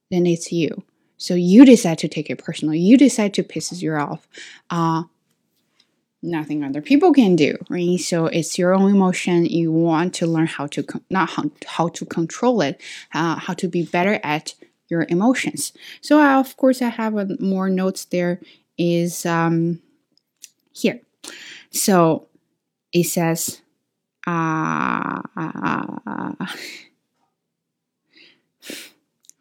Then 0.10 0.26
it's 0.26 0.52
you. 0.52 0.84
So 1.20 1.36
you 1.36 1.66
decide 1.66 1.98
to 2.00 2.08
take 2.08 2.30
it 2.30 2.42
personal. 2.44 2.74
You 2.74 2.98
decide 2.98 3.34
to 3.36 3.44
pisses 3.44 3.82
you 3.82 3.94
off. 3.94 4.26
Uh, 4.70 5.04
nothing 6.24 6.64
other 6.64 6.82
people 6.82 7.14
can 7.14 7.36
do, 7.36 7.58
right? 7.70 8.00
So 8.00 8.28
it's 8.28 8.58
your 8.58 8.74
own 8.74 8.90
emotion. 8.90 9.46
You 9.46 9.72
want 9.72 10.14
to 10.16 10.26
learn 10.26 10.48
how 10.48 10.68
to 10.68 10.86
not 11.10 11.30
how, 11.32 11.52
how 11.68 11.90
to 11.90 12.06
control 12.06 12.62
it, 12.62 12.82
uh, 13.14 13.36
how 13.36 13.54
to 13.56 13.68
be 13.68 13.84
better 13.84 14.20
at 14.24 14.56
your 14.88 15.06
emotions. 15.10 15.74
So 16.02 16.22
uh, 16.22 16.40
of 16.40 16.56
course 16.56 16.82
I 16.82 16.88
have 16.90 17.16
a, 17.18 17.28
more 17.40 17.70
notes 17.70 18.06
there. 18.06 18.40
Is 18.78 19.26
um, 19.26 19.82
here. 20.72 21.02
So 21.70 22.28
it 22.94 23.04
says. 23.04 23.62
Uh, 24.26 25.22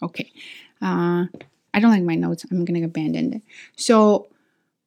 okay. 0.02 0.32
Uh, 0.80 1.26
I 1.74 1.80
don't 1.80 1.90
like 1.90 2.02
my 2.02 2.14
notes. 2.14 2.44
I'm 2.50 2.64
going 2.64 2.80
to 2.80 2.86
abandon 2.86 3.34
it. 3.34 3.42
So 3.76 4.28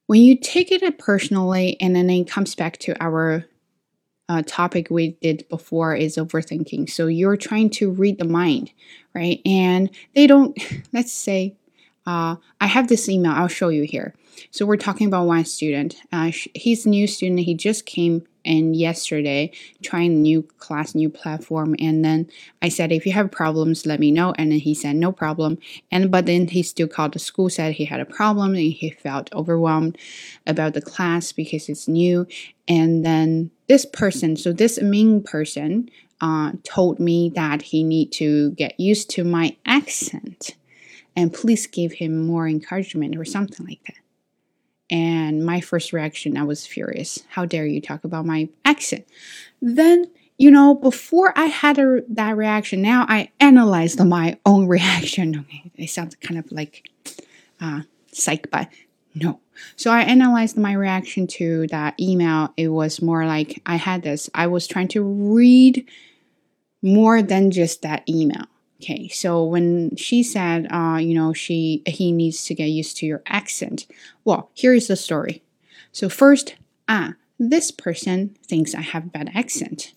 when 0.08 0.22
you 0.22 0.36
take 0.38 0.72
it 0.72 0.98
personally 0.98 1.78
and 1.80 1.96
then 1.96 2.10
it 2.10 2.30
comes 2.30 2.56
back 2.56 2.78
to 2.80 3.02
our 3.02 3.46
uh, 4.28 4.42
topic 4.46 4.88
we 4.90 5.18
did 5.22 5.46
before 5.50 5.96
is 5.96 6.16
overthinking. 6.16 6.90
So 6.90 7.08
you're 7.08 7.38
trying 7.38 7.70
to 7.72 7.92
read 7.92 8.18
the 8.18 8.26
mind, 8.26 8.72
right? 9.14 9.42
And 9.46 9.90
they 10.16 10.28
don't, 10.28 10.58
let's 10.94 11.12
say, 11.12 11.56
uh, 12.06 12.38
I 12.60 12.68
have 12.68 12.88
this 12.88 13.10
email, 13.10 13.34
I'll 13.34 13.48
show 13.48 13.70
you 13.70 13.84
here. 13.84 14.14
So 14.50 14.66
we're 14.66 14.78
talking 14.78 15.08
about 15.08 15.28
one 15.28 15.46
student. 15.46 15.98
Uh, 16.12 16.32
he's 16.54 16.86
a 16.86 16.90
new 16.90 17.08
student. 17.08 17.42
He 17.42 17.54
just 17.54 17.86
came 17.86 18.26
in 18.44 18.74
yesterday 18.74 19.52
trying 19.82 20.22
new 20.22 20.44
class, 20.58 20.96
new 20.96 21.10
platform. 21.10 21.76
And 21.80 22.04
then 22.04 22.30
I 22.62 22.70
said, 22.70 22.92
if 22.92 23.06
you 23.06 23.14
have 23.14 23.32
problems, 23.32 23.86
let 23.86 24.00
me 24.00 24.12
know. 24.12 24.34
And 24.38 24.52
then 24.52 24.60
he 24.60 24.74
said, 24.74 24.96
no 24.96 25.12
problem. 25.12 25.58
And 25.92 26.12
but 26.12 26.26
then 26.26 26.48
he 26.48 26.64
still 26.64 26.88
called 26.88 27.14
the 27.14 27.20
school, 27.20 27.50
said 27.50 27.74
he 27.74 27.86
had 27.86 28.00
a 28.00 28.06
problem 28.06 28.56
and 28.56 28.74
he 28.74 28.90
felt 28.92 29.34
overwhelmed 29.34 29.98
about 30.48 30.74
the 30.74 30.82
class 30.82 31.32
because 31.32 31.70
it's 31.70 31.88
new. 31.88 32.28
And 32.68 33.06
then 33.06 33.52
this 33.68 33.86
person, 33.86 34.36
so 34.36 34.54
this 34.54 34.82
mean 34.82 35.24
person, 35.24 35.90
uh, 36.22 36.52
told 36.64 37.00
me 37.00 37.30
that 37.36 37.64
he 37.64 37.84
need 37.84 38.12
to 38.12 38.52
get 38.52 38.80
used 38.80 39.10
to 39.10 39.24
my 39.24 39.56
accent 39.66 40.56
and 41.16 41.34
please 41.34 41.68
give 41.68 41.94
him 41.94 42.26
more 42.26 42.48
encouragement 42.48 43.18
or 43.18 43.26
something 43.26 43.66
like 43.66 43.84
that. 43.88 43.96
And 44.92 45.46
my 45.46 45.62
first 45.62 45.94
reaction, 45.94 46.38
I 46.38 46.44
was 46.44 46.68
furious. 46.68 47.24
How 47.30 47.46
dare 47.46 47.66
you 47.66 47.82
talk 47.82 48.04
about 48.04 48.26
my 48.26 48.50
accent? 48.66 49.08
Then, 49.62 50.12
you 50.38 50.52
know, 50.52 50.76
before 50.76 51.34
I 51.38 51.46
had 51.46 51.80
a, 51.80 52.02
that 52.10 52.36
reaction, 52.36 52.82
now 52.82 53.06
I 53.08 53.32
analyzed 53.40 54.04
my 54.04 54.38
own 54.46 54.68
reaction. 54.76 55.40
Okay, 55.40 55.72
it 55.78 55.90
sounds 55.90 56.16
kind 56.16 56.38
of 56.38 56.52
like 56.52 56.90
uh, 57.62 57.82
psych, 58.12 58.52
but 58.52 58.70
no. 59.16 59.40
So 59.76 59.92
I 59.92 60.02
analyzed 60.02 60.58
my 60.58 60.74
reaction 60.74 61.28
to 61.28 61.68
that 61.68 62.00
email. 62.00 62.54
It 62.58 62.70
was 62.70 63.02
more 63.02 63.26
like 63.26 63.62
I 63.66 63.78
had 63.78 64.02
this. 64.02 64.30
I 64.34 64.48
was 64.48 64.68
trying 64.68 64.88
to 64.90 65.04
read 65.04 65.88
more 66.82 67.22
than 67.22 67.52
just 67.52 67.82
that 67.84 68.04
email. 68.10 68.46
Okay, 68.82 69.10
so 69.10 69.44
when 69.44 69.96
she 69.96 70.24
said, 70.24 70.66
uh, 70.72 70.98
you 71.00 71.14
know, 71.14 71.34
she 71.34 71.84
he 71.86 72.12
needs 72.12 72.44
to 72.46 72.56
get 72.56 72.66
used 72.66 72.98
to 72.98 73.06
your 73.06 73.22
accent. 73.28 73.86
Well, 74.26 74.50
here 74.56 74.74
is 74.74 74.88
the 74.88 74.96
story. 74.96 75.44
So 75.92 76.10
first, 76.10 76.56
ah, 76.90 77.14
this 77.38 77.70
person 77.70 78.36
thinks 78.44 78.74
I 78.74 78.82
have 78.82 79.06
a 79.06 79.10
bad 79.10 79.30
accent, 79.36 79.94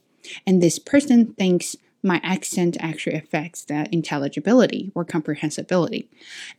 and 0.46 0.62
this 0.62 0.78
person 0.78 1.32
thinks 1.32 1.76
my 2.02 2.20
accent 2.22 2.76
actually 2.78 3.16
affects 3.16 3.64
the 3.64 3.88
intelligibility 3.90 4.92
or 4.94 5.06
comprehensibility. 5.06 6.06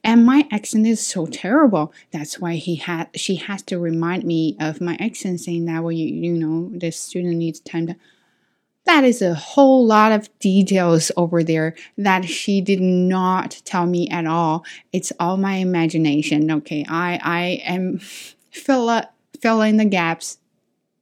And 0.04 0.26
my 0.26 0.48
accent 0.52 0.88
is 0.88 1.06
so 1.06 1.28
terrible. 1.28 1.94
That's 2.10 2.40
why 2.40 2.56
he 2.56 2.78
had 2.78 3.10
she 3.14 3.36
has 3.36 3.62
to 3.64 3.78
remind 3.78 4.24
me 4.24 4.58
of 4.60 4.82
my 4.82 4.98
accent, 5.00 5.42
saying 5.42 5.66
that 5.66 5.84
well, 5.84 5.92
you 5.92 6.08
you 6.08 6.34
know, 6.34 6.72
this 6.74 6.98
student 6.98 7.38
needs 7.38 7.60
time 7.60 7.86
to 7.86 7.96
that 8.86 9.04
is 9.04 9.22
a 9.22 9.34
whole 9.34 9.86
lot 9.86 10.12
of 10.12 10.30
details 10.40 11.12
over 11.18 11.44
there 11.44 11.76
that 11.98 12.26
she 12.26 12.62
did 12.62 12.82
not 12.82 13.62
tell 13.66 13.86
me 13.86 14.08
at 14.10 14.26
all. 14.26 14.64
It's 14.94 15.12
all 15.20 15.38
my 15.38 15.56
imagination. 15.56 16.50
Okay, 16.52 16.86
I 16.88 17.20
I 17.24 17.42
am 17.66 18.00
fill 18.52 18.90
up 18.90 19.14
fill 19.42 19.62
in 19.62 19.78
the 19.78 19.86
gaps 19.86 20.38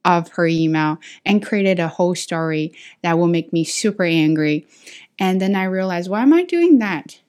of 0.04 0.28
her 0.32 0.46
email 0.46 0.98
and 1.24 1.44
created 1.44 1.78
a 1.80 1.88
whole 1.88 2.14
story 2.14 2.74
that 3.02 3.18
will 3.18 3.26
make 3.26 3.52
me 3.52 3.64
super 3.64 4.04
angry. 4.04 4.66
And 5.18 5.40
then 5.40 5.56
I 5.56 5.64
realized, 5.64 6.10
why 6.10 6.22
am 6.22 6.32
I 6.32 6.44
doing 6.44 6.78
that? 6.78 7.20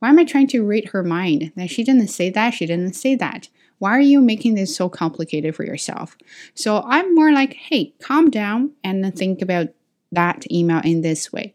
Why 0.00 0.10
am 0.10 0.18
I 0.18 0.24
trying 0.24 0.48
to 0.48 0.62
read 0.62 0.88
her 0.88 1.02
mind? 1.02 1.52
That 1.56 1.70
she 1.70 1.82
didn't 1.82 2.08
say 2.08 2.28
that, 2.30 2.54
she 2.54 2.66
didn't 2.66 2.94
say 2.94 3.14
that. 3.14 3.48
Why 3.78 3.90
are 3.90 4.00
you 4.00 4.20
making 4.20 4.54
this 4.54 4.74
so 4.74 4.88
complicated 4.88 5.54
for 5.54 5.64
yourself? 5.64 6.16
So 6.54 6.82
I'm 6.86 7.14
more 7.14 7.32
like, 7.32 7.54
hey, 7.54 7.92
calm 8.00 8.30
down 8.30 8.72
and 8.82 9.16
think 9.16 9.42
about 9.42 9.68
that 10.12 10.50
email 10.50 10.80
in 10.84 11.02
this 11.02 11.32
way. 11.32 11.54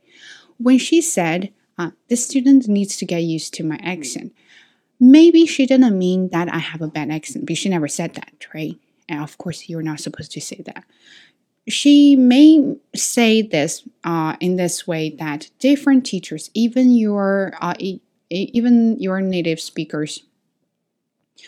When 0.58 0.77
she 0.77 1.01
said, 1.01 1.53
uh, 1.77 1.91
the 2.10 2.17
student 2.17 2.67
needs 2.67 2.97
to 2.97 3.05
get 3.05 3.19
used 3.19 3.53
to 3.55 3.63
my 3.63 3.79
accent, 3.82 4.34
maybe 4.99 5.45
she 5.45 5.65
didn't 5.65 5.97
mean 5.97 6.29
that 6.29 6.53
I 6.53 6.60
have 6.60 6.82
a 6.82 6.88
bad 6.88 7.10
accent, 7.10 7.45
but 7.45 7.58
she 7.58 7.69
never 7.69 7.88
said 7.88 8.15
that, 8.15 8.47
right? 8.53 8.77
And 9.08 9.23
of 9.23 9.38
course, 9.38 9.69
you're 9.69 9.82
not 9.82 10.01
supposed 10.01 10.32
to 10.34 10.41
say 10.41 10.62
that. 10.65 10.84
She 11.67 12.15
may 12.15 12.75
say 12.95 13.41
this 13.41 13.88
uh, 14.03 14.36
in 14.39 14.55
this 14.55 14.88
way 14.88 15.12
that 15.19 15.49
different 15.60 16.05
teachers, 16.05 16.49
even 16.53 16.91
your 16.91 17.53
uh, 17.62 17.75
even 18.29 18.99
your 18.99 19.21
native 19.21 19.60
speakers, 19.60 20.23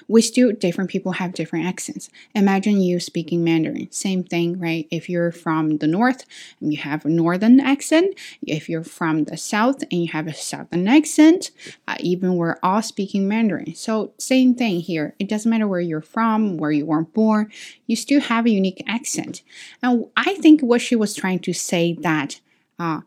we 0.08 0.22
still 0.22 0.52
different 0.52 0.90
people 0.90 1.14
have 1.14 1.34
different 1.34 1.66
accents. 1.66 2.10
Imagine 2.36 2.82
you 2.82 3.00
speaking 3.00 3.44
mandarin. 3.44 3.92
Same 3.92 4.24
thing 4.24 4.60
right? 4.60 4.88
If 4.92 5.10
you're 5.10 5.32
from 5.32 5.78
the 5.78 5.88
north 5.88 6.26
and 6.60 6.72
you 6.74 6.80
have 6.80 7.06
a 7.06 7.10
northern 7.10 7.60
accent 7.60 8.18
if 8.42 8.70
you're 8.70 8.84
from 8.84 9.26
the 9.26 9.38
south 9.38 9.82
and 9.84 10.04
you 10.04 10.12
have 10.12 10.28
a 10.28 10.34
southern 10.34 10.88
accent 10.88 11.52
uh, 11.88 11.96
even 12.00 12.36
we're 12.36 12.58
all 12.64 12.82
speaking 12.82 13.28
mandarin. 13.28 13.76
So 13.76 14.14
same 14.18 14.56
thing 14.56 14.80
here. 14.80 15.16
It 15.20 15.30
doesn't 15.30 15.50
matter 15.50 15.68
where 15.68 15.80
you're 15.80 16.02
from 16.02 16.58
where 16.58 16.72
you 16.72 16.86
weren't 16.86 17.14
born 17.14 17.52
you 17.88 17.96
still 17.96 18.22
have 18.22 18.46
a 18.46 18.52
unique 18.52 18.84
accent. 18.88 19.42
And 19.82 20.06
i 20.16 20.36
think 20.36 20.62
what 20.62 20.82
she 20.82 20.96
was 20.96 21.14
trying 21.14 21.40
to 21.40 21.54
say 21.54 21.94
that 22.02 22.40
uh, 22.80 23.02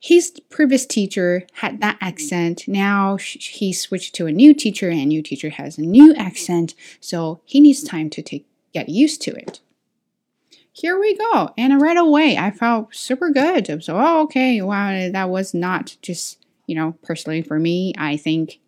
his 0.00 0.38
previous 0.50 0.86
teacher 0.86 1.46
had 1.54 1.80
that 1.80 1.96
mm-hmm. 1.96 2.06
accent. 2.06 2.68
Now 2.68 3.16
he 3.16 3.72
switched 3.72 4.14
to 4.16 4.26
a 4.26 4.32
new 4.32 4.54
teacher, 4.54 4.90
and 4.90 5.08
new 5.08 5.22
teacher 5.22 5.50
has 5.50 5.78
a 5.78 5.82
new 5.82 6.14
accent. 6.14 6.74
So 7.00 7.40
he 7.44 7.60
needs 7.60 7.80
mm-hmm. 7.80 7.96
time 7.96 8.10
to 8.10 8.22
take 8.22 8.46
get 8.72 8.88
used 8.88 9.22
to 9.22 9.32
it. 9.32 9.60
Here 10.72 10.98
we 11.00 11.16
go, 11.16 11.50
and 11.56 11.80
right 11.80 11.96
away 11.96 12.36
I 12.36 12.50
felt 12.50 12.94
super 12.94 13.30
good. 13.30 13.82
So 13.82 13.96
oh, 13.98 14.22
okay, 14.24 14.60
wow, 14.60 15.10
that 15.10 15.30
was 15.30 15.54
not 15.54 15.96
just 16.02 16.44
you 16.66 16.74
know 16.74 16.94
personally 17.02 17.42
for 17.42 17.58
me. 17.58 17.94
I 17.96 18.16
think 18.16 18.60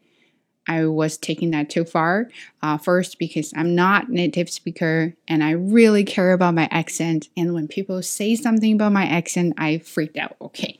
I 0.68 0.86
was 0.86 1.16
taking 1.16 1.50
that 1.52 1.70
too 1.70 1.84
far. 1.84 2.28
Uh, 2.62 2.76
first, 2.76 3.18
because 3.18 3.52
I'm 3.56 3.74
not 3.74 4.10
native 4.10 4.50
speaker 4.50 5.14
and 5.26 5.42
I 5.42 5.52
really 5.52 6.04
care 6.04 6.32
about 6.32 6.54
my 6.54 6.68
accent. 6.70 7.28
And 7.36 7.54
when 7.54 7.66
people 7.66 8.02
say 8.02 8.36
something 8.36 8.74
about 8.74 8.92
my 8.92 9.06
accent, 9.06 9.54
I 9.56 9.78
freaked 9.78 10.18
out. 10.18 10.36
Okay, 10.40 10.78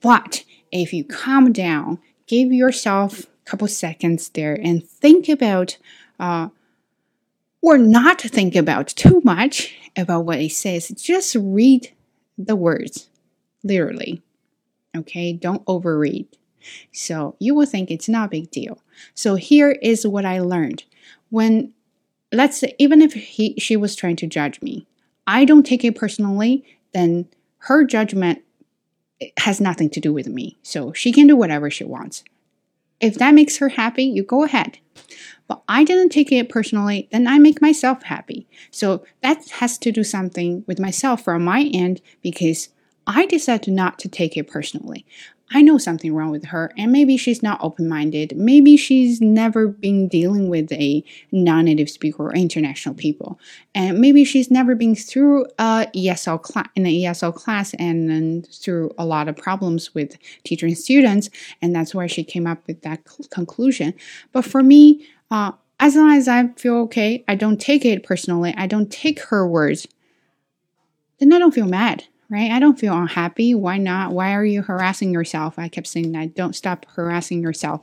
but 0.00 0.44
if 0.70 0.92
you 0.92 1.04
calm 1.04 1.52
down, 1.52 1.98
give 2.26 2.52
yourself 2.52 3.24
a 3.24 3.50
couple 3.50 3.68
seconds 3.68 4.28
there 4.28 4.54
and 4.62 4.86
think 4.86 5.28
about, 5.28 5.78
uh, 6.20 6.48
or 7.62 7.78
not 7.78 8.20
think 8.20 8.54
about 8.54 8.88
too 8.88 9.20
much 9.24 9.74
about 9.96 10.26
what 10.26 10.38
it 10.38 10.52
says. 10.52 10.88
Just 10.88 11.34
read 11.34 11.92
the 12.36 12.54
words, 12.54 13.08
literally. 13.64 14.22
Okay, 14.96 15.32
don't 15.32 15.64
overread. 15.66 16.26
So 16.92 17.36
you 17.38 17.54
will 17.54 17.66
think 17.66 17.90
it's 17.90 18.08
not 18.08 18.26
a 18.26 18.30
big 18.30 18.50
deal. 18.50 18.82
So 19.14 19.36
here 19.36 19.72
is 19.82 20.06
what 20.06 20.24
I 20.24 20.40
learned. 20.40 20.84
When 21.30 21.72
let's 22.32 22.58
say 22.58 22.74
even 22.78 23.02
if 23.02 23.12
he 23.12 23.54
she 23.58 23.76
was 23.76 23.94
trying 23.94 24.16
to 24.16 24.26
judge 24.26 24.60
me, 24.62 24.86
I 25.26 25.44
don't 25.44 25.66
take 25.66 25.84
it 25.84 25.96
personally, 25.96 26.64
then 26.92 27.28
her 27.58 27.84
judgment 27.84 28.42
has 29.38 29.60
nothing 29.60 29.90
to 29.90 30.00
do 30.00 30.12
with 30.12 30.28
me. 30.28 30.58
So 30.62 30.92
she 30.92 31.12
can 31.12 31.26
do 31.26 31.36
whatever 31.36 31.70
she 31.70 31.84
wants. 31.84 32.24
If 33.00 33.14
that 33.16 33.34
makes 33.34 33.58
her 33.58 33.70
happy, 33.70 34.04
you 34.04 34.22
go 34.22 34.44
ahead. 34.44 34.78
But 35.46 35.62
I 35.68 35.84
didn't 35.84 36.10
take 36.10 36.30
it 36.30 36.48
personally, 36.48 37.08
then 37.10 37.26
I 37.26 37.38
make 37.38 37.62
myself 37.62 38.02
happy. 38.02 38.46
So 38.70 39.04
that 39.22 39.48
has 39.50 39.78
to 39.78 39.92
do 39.92 40.04
something 40.04 40.64
with 40.66 40.78
myself 40.78 41.22
from 41.24 41.44
my 41.44 41.70
end 41.72 42.00
because 42.22 42.68
I 43.06 43.24
decided 43.26 43.72
not 43.72 43.98
to 44.00 44.08
take 44.08 44.36
it 44.36 44.48
personally. 44.48 45.06
I 45.50 45.62
know 45.62 45.78
something 45.78 46.14
wrong 46.14 46.30
with 46.30 46.44
her, 46.46 46.72
and 46.76 46.92
maybe 46.92 47.16
she's 47.16 47.42
not 47.42 47.58
open 47.62 47.88
minded. 47.88 48.36
Maybe 48.36 48.76
she's 48.76 49.20
never 49.20 49.68
been 49.68 50.06
dealing 50.06 50.50
with 50.50 50.70
a 50.72 51.02
non 51.32 51.64
native 51.64 51.88
speaker 51.88 52.24
or 52.24 52.34
international 52.34 52.94
people. 52.94 53.40
And 53.74 53.98
maybe 53.98 54.24
she's 54.24 54.50
never 54.50 54.74
been 54.74 54.94
through 54.94 55.46
a 55.58 55.86
ESL 55.94 56.42
class 56.42 56.68
in 56.76 56.84
an 56.84 56.92
ESL 56.92 57.34
class 57.34 57.72
and 57.74 58.10
then 58.10 58.42
through 58.42 58.92
a 58.98 59.06
lot 59.06 59.28
of 59.28 59.36
problems 59.36 59.94
with 59.94 60.18
teaching 60.44 60.74
students. 60.74 61.30
And 61.62 61.74
that's 61.74 61.94
why 61.94 62.08
she 62.08 62.24
came 62.24 62.46
up 62.46 62.66
with 62.66 62.82
that 62.82 63.00
conclusion. 63.30 63.94
But 64.32 64.44
for 64.44 64.62
me, 64.62 65.06
uh, 65.30 65.52
as 65.80 65.96
long 65.96 66.12
as 66.12 66.28
I 66.28 66.48
feel 66.56 66.76
okay, 66.80 67.24
I 67.26 67.36
don't 67.36 67.60
take 67.60 67.86
it 67.86 68.02
personally, 68.02 68.52
I 68.56 68.66
don't 68.66 68.90
take 68.90 69.20
her 69.20 69.46
words, 69.46 69.86
then 71.20 71.32
I 71.32 71.38
don't 71.38 71.54
feel 71.54 71.66
mad 71.66 72.04
right? 72.30 72.50
I 72.50 72.58
don't 72.58 72.78
feel 72.78 72.96
unhappy. 72.96 73.54
Why 73.54 73.78
not? 73.78 74.12
Why 74.12 74.34
are 74.34 74.44
you 74.44 74.62
harassing 74.62 75.12
yourself? 75.12 75.58
I 75.58 75.68
kept 75.68 75.86
saying 75.86 76.12
that. 76.12 76.34
Don't 76.34 76.56
stop 76.56 76.86
harassing 76.94 77.42
yourself. 77.42 77.82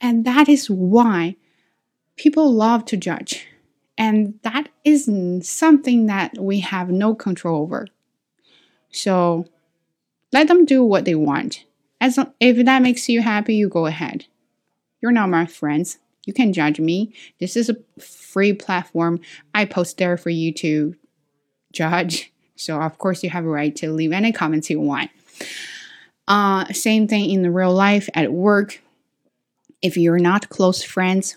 And 0.00 0.24
that 0.24 0.48
is 0.48 0.70
why 0.70 1.36
people 2.16 2.52
love 2.52 2.84
to 2.86 2.96
judge. 2.96 3.46
And 3.98 4.38
that 4.42 4.68
isn't 4.84 5.44
something 5.44 6.06
that 6.06 6.38
we 6.38 6.60
have 6.60 6.90
no 6.90 7.14
control 7.14 7.62
over. 7.62 7.86
So 8.90 9.46
let 10.32 10.48
them 10.48 10.64
do 10.64 10.82
what 10.82 11.04
they 11.04 11.14
want. 11.14 11.64
As 12.00 12.18
if 12.40 12.64
that 12.64 12.82
makes 12.82 13.08
you 13.08 13.20
happy, 13.20 13.56
you 13.56 13.68
go 13.68 13.86
ahead. 13.86 14.26
You're 15.02 15.12
not 15.12 15.28
my 15.28 15.44
friends. 15.44 15.98
You 16.24 16.32
can 16.32 16.52
judge 16.52 16.80
me. 16.80 17.12
This 17.40 17.56
is 17.56 17.68
a 17.68 17.76
free 18.00 18.52
platform. 18.52 19.20
I 19.54 19.64
post 19.64 19.98
there 19.98 20.16
for 20.16 20.30
you 20.30 20.52
to 20.54 20.94
judge 21.72 22.29
so 22.60 22.80
of 22.80 22.98
course 22.98 23.22
you 23.22 23.30
have 23.30 23.44
a 23.44 23.48
right 23.48 23.74
to 23.76 23.90
leave 23.90 24.12
any 24.12 24.32
comments 24.32 24.70
you 24.70 24.80
want. 24.80 25.10
Uh, 26.28 26.64
same 26.66 27.08
thing 27.08 27.30
in 27.30 27.42
the 27.42 27.50
real 27.50 27.72
life 27.72 28.08
at 28.14 28.32
work. 28.32 28.80
If 29.82 29.96
you're 29.96 30.18
not 30.18 30.50
close 30.50 30.82
friends, 30.82 31.36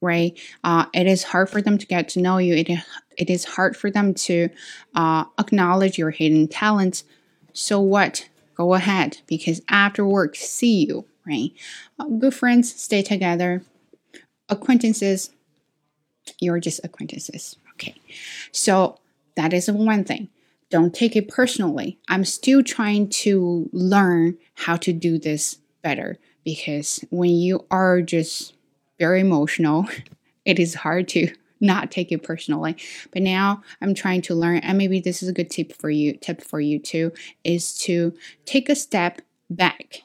right, 0.00 0.36
uh, 0.64 0.86
it 0.94 1.06
is 1.06 1.22
hard 1.22 1.50
for 1.50 1.62
them 1.62 1.78
to 1.78 1.86
get 1.86 2.08
to 2.10 2.20
know 2.20 2.38
you. 2.38 2.54
It 2.54 2.70
it 3.16 3.30
is 3.30 3.44
hard 3.44 3.76
for 3.76 3.90
them 3.90 4.14
to 4.14 4.48
uh, 4.94 5.24
acknowledge 5.38 5.98
your 5.98 6.10
hidden 6.10 6.48
talents. 6.48 7.04
So 7.52 7.78
what? 7.80 8.28
Go 8.54 8.74
ahead 8.74 9.18
because 9.26 9.62
after 9.68 10.04
work, 10.04 10.36
see 10.36 10.86
you, 10.86 11.04
right? 11.26 11.50
Uh, 11.98 12.06
good 12.06 12.34
friends 12.34 12.74
stay 12.74 13.02
together. 13.02 13.62
Acquaintances, 14.48 15.30
you're 16.40 16.60
just 16.60 16.80
acquaintances. 16.82 17.56
Okay, 17.74 17.94
so 18.50 18.98
that 19.36 19.52
is 19.52 19.70
one 19.70 20.04
thing 20.04 20.28
don't 20.72 20.94
take 20.94 21.14
it 21.16 21.28
personally. 21.28 21.98
I'm 22.08 22.24
still 22.24 22.62
trying 22.62 23.10
to 23.10 23.68
learn 23.74 24.38
how 24.54 24.76
to 24.76 24.92
do 24.94 25.18
this 25.18 25.58
better 25.82 26.16
because 26.44 27.04
when 27.10 27.28
you 27.28 27.66
are 27.70 28.00
just 28.00 28.54
very 28.98 29.20
emotional, 29.20 29.86
it 30.46 30.58
is 30.58 30.74
hard 30.76 31.08
to 31.08 31.30
not 31.60 31.90
take 31.90 32.10
it 32.10 32.22
personally. 32.22 32.74
But 33.12 33.20
now 33.20 33.62
I'm 33.82 33.92
trying 33.92 34.22
to 34.22 34.34
learn 34.34 34.58
and 34.58 34.78
maybe 34.78 34.98
this 34.98 35.22
is 35.22 35.28
a 35.28 35.34
good 35.34 35.50
tip 35.50 35.74
for 35.74 35.90
you 35.90 36.14
tip 36.14 36.40
for 36.40 36.58
you 36.58 36.78
too 36.78 37.12
is 37.44 37.78
to 37.80 38.14
take 38.46 38.70
a 38.70 38.74
step 38.74 39.20
back 39.50 40.02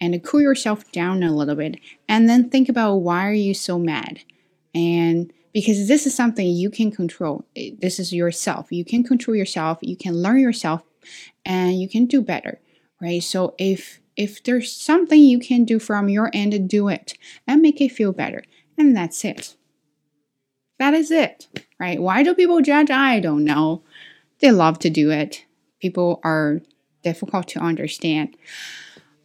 and 0.00 0.22
cool 0.22 0.40
yourself 0.40 0.90
down 0.92 1.24
a 1.24 1.34
little 1.34 1.56
bit 1.56 1.78
and 2.08 2.28
then 2.28 2.48
think 2.48 2.68
about 2.68 2.94
why 2.96 3.26
are 3.26 3.32
you 3.32 3.52
so 3.52 3.78
mad 3.78 4.20
and 4.72 5.32
because 5.52 5.88
this 5.88 6.06
is 6.06 6.14
something 6.14 6.46
you 6.46 6.70
can 6.70 6.90
control. 6.90 7.44
This 7.54 7.98
is 7.98 8.12
yourself. 8.12 8.70
You 8.70 8.84
can 8.84 9.02
control 9.02 9.36
yourself. 9.36 9.78
You 9.82 9.96
can 9.96 10.14
learn 10.14 10.38
yourself, 10.38 10.82
and 11.44 11.80
you 11.80 11.88
can 11.88 12.06
do 12.06 12.22
better, 12.22 12.60
right? 13.00 13.22
So 13.22 13.54
if 13.58 14.00
if 14.16 14.42
there's 14.42 14.72
something 14.72 15.20
you 15.20 15.38
can 15.38 15.64
do 15.64 15.78
from 15.78 16.08
your 16.08 16.30
end, 16.32 16.68
do 16.68 16.88
it 16.88 17.14
and 17.46 17.62
make 17.62 17.80
it 17.80 17.92
feel 17.92 18.12
better, 18.12 18.44
and 18.76 18.96
that's 18.96 19.24
it. 19.24 19.56
That 20.78 20.94
is 20.94 21.10
it, 21.10 21.46
right? 21.78 22.00
Why 22.00 22.22
do 22.22 22.34
people 22.34 22.60
judge? 22.62 22.90
I 22.90 23.20
don't 23.20 23.44
know. 23.44 23.82
They 24.40 24.50
love 24.50 24.78
to 24.80 24.90
do 24.90 25.10
it. 25.10 25.44
People 25.80 26.20
are 26.24 26.60
difficult 27.02 27.48
to 27.48 27.60
understand. 27.60 28.36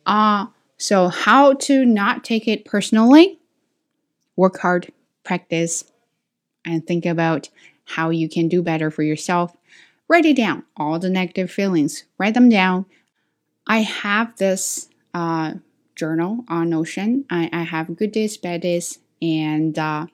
Uh, 0.05 0.47
so 0.77 1.07
how 1.07 1.53
to 1.53 1.85
not 1.85 2.23
take 2.23 2.47
it 2.47 2.65
personally? 2.65 3.39
Work 4.35 4.59
hard, 4.59 4.91
practice, 5.23 5.85
and 6.65 6.85
think 6.85 7.05
about 7.05 7.49
how 7.85 8.09
you 8.09 8.27
can 8.27 8.47
do 8.47 8.61
better 8.61 8.89
for 8.89 9.03
yourself. 9.03 9.55
Write 10.07 10.25
it 10.25 10.37
down, 10.37 10.63
all 10.77 10.99
the 10.99 11.09
negative 11.09 11.51
feelings, 11.51 12.03
write 12.17 12.33
them 12.33 12.49
down. 12.49 12.85
I 13.67 13.79
have 13.79 14.35
this 14.37 14.89
uh, 15.13 15.53
journal 15.95 16.45
on 16.47 16.69
Notion. 16.69 17.25
I, 17.29 17.49
I 17.51 17.63
have 17.63 17.95
good 17.95 18.11
days, 18.11 18.37
bad 18.37 18.61
days, 18.61 18.99
and 19.21 19.77
uh, 19.77 20.07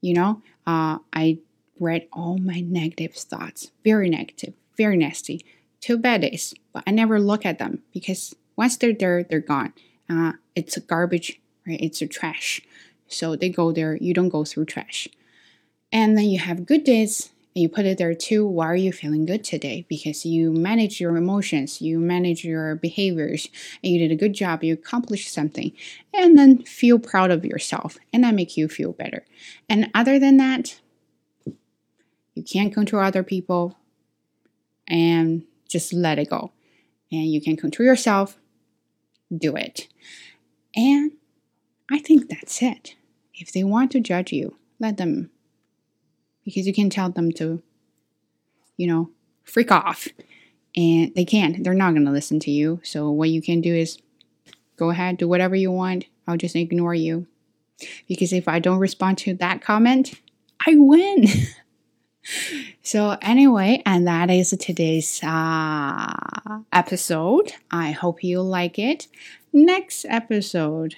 you 0.00 0.14
know, 0.14 0.42
uh, 0.66 0.98
I 1.12 1.38
write 1.80 2.08
all 2.12 2.38
my 2.38 2.60
negative 2.60 3.14
thoughts, 3.14 3.70
very 3.84 4.08
negative, 4.08 4.54
very 4.76 4.96
nasty, 4.96 5.44
two 5.80 5.98
bad 5.98 6.22
days, 6.22 6.54
but 6.72 6.82
I 6.86 6.90
never 6.90 7.20
look 7.20 7.46
at 7.46 7.58
them 7.58 7.82
because 7.92 8.34
once 8.56 8.76
they're 8.76 8.92
there, 8.92 9.22
they're 9.22 9.40
gone. 9.40 9.72
Uh, 10.08 10.32
it's 10.54 10.76
a 10.76 10.80
garbage, 10.80 11.40
right? 11.66 11.80
It's 11.80 12.02
a 12.02 12.06
trash. 12.06 12.60
So 13.08 13.36
they 13.36 13.48
go 13.48 13.72
there. 13.72 13.96
You 13.96 14.14
don't 14.14 14.28
go 14.28 14.44
through 14.44 14.66
trash. 14.66 15.08
And 15.92 16.16
then 16.16 16.24
you 16.24 16.38
have 16.38 16.66
good 16.66 16.84
days 16.84 17.30
and 17.54 17.62
you 17.62 17.68
put 17.70 17.86
it 17.86 17.96
there 17.96 18.14
too. 18.14 18.46
Why 18.46 18.66
are 18.66 18.76
you 18.76 18.92
feeling 18.92 19.24
good 19.24 19.42
today? 19.42 19.86
Because 19.88 20.26
you 20.26 20.52
manage 20.52 21.00
your 21.00 21.16
emotions, 21.16 21.80
you 21.80 21.98
manage 21.98 22.44
your 22.44 22.74
behaviors, 22.74 23.48
and 23.82 23.92
you 23.92 23.98
did 23.98 24.12
a 24.12 24.16
good 24.16 24.34
job, 24.34 24.62
you 24.62 24.74
accomplished 24.74 25.32
something. 25.32 25.72
And 26.12 26.36
then 26.38 26.64
feel 26.64 26.98
proud 26.98 27.30
of 27.30 27.46
yourself, 27.46 27.96
and 28.12 28.24
that 28.24 28.34
make 28.34 28.58
you 28.58 28.68
feel 28.68 28.92
better. 28.92 29.24
And 29.70 29.90
other 29.94 30.18
than 30.18 30.36
that, 30.36 30.80
you 32.34 32.42
can't 32.42 32.74
control 32.74 33.02
other 33.02 33.22
people, 33.22 33.78
and 34.86 35.44
just 35.66 35.94
let 35.94 36.18
it 36.18 36.28
go. 36.28 36.52
And 37.10 37.24
you 37.24 37.40
can 37.40 37.56
control 37.56 37.86
yourself, 37.86 38.36
do 39.34 39.56
it. 39.56 39.88
And 40.74 41.12
I 41.90 42.00
think 42.00 42.28
that's 42.28 42.62
it. 42.62 42.96
If 43.34 43.52
they 43.52 43.64
want 43.64 43.92
to 43.92 44.00
judge 44.00 44.30
you, 44.32 44.56
let 44.78 44.98
them. 44.98 45.30
Because 46.46 46.66
you 46.66 46.72
can 46.72 46.88
tell 46.88 47.10
them 47.10 47.30
to, 47.32 47.62
you 48.78 48.86
know, 48.86 49.10
freak 49.44 49.70
off. 49.70 50.08
And 50.74 51.14
they 51.14 51.26
can't. 51.26 51.62
They're 51.62 51.74
not 51.74 51.92
going 51.92 52.06
to 52.06 52.12
listen 52.12 52.40
to 52.40 52.50
you. 52.50 52.80
So 52.82 53.10
what 53.10 53.28
you 53.28 53.42
can 53.42 53.60
do 53.60 53.74
is 53.74 53.98
go 54.76 54.90
ahead, 54.90 55.18
do 55.18 55.28
whatever 55.28 55.54
you 55.54 55.70
want. 55.70 56.06
I'll 56.26 56.38
just 56.38 56.56
ignore 56.56 56.94
you. 56.94 57.26
Because 58.08 58.32
if 58.32 58.48
I 58.48 58.58
don't 58.58 58.78
respond 58.78 59.18
to 59.18 59.34
that 59.34 59.60
comment, 59.60 60.20
I 60.66 60.74
win. 60.76 61.26
so 62.82 63.16
anyway, 63.22 63.82
and 63.84 64.06
that 64.06 64.30
is 64.30 64.50
today's 64.58 65.20
uh, 65.22 66.12
episode. 66.72 67.52
I 67.70 67.92
hope 67.92 68.24
you 68.24 68.40
like 68.40 68.78
it. 68.78 69.08
Next 69.52 70.04
episode. 70.08 70.94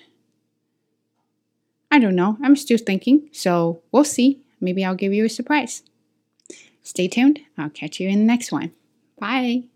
I 1.90 1.98
don't 1.98 2.16
know. 2.16 2.37
I'm 2.42 2.56
still 2.56 2.78
thinking. 2.78 3.28
So 3.32 3.80
we'll 3.92 4.04
see. 4.04 4.40
Maybe 4.61 4.85
I'll 4.85 4.94
give 4.94 5.12
you 5.12 5.25
a 5.25 5.29
surprise. 5.29 5.83
Stay 6.83 7.09
tuned. 7.09 7.40
I'll 7.57 7.71
catch 7.71 8.01
you 8.01 8.09
in 8.09 8.21
the 8.21 8.25
next 8.25 8.51
one. 8.51 8.73
Bye. 9.18 9.68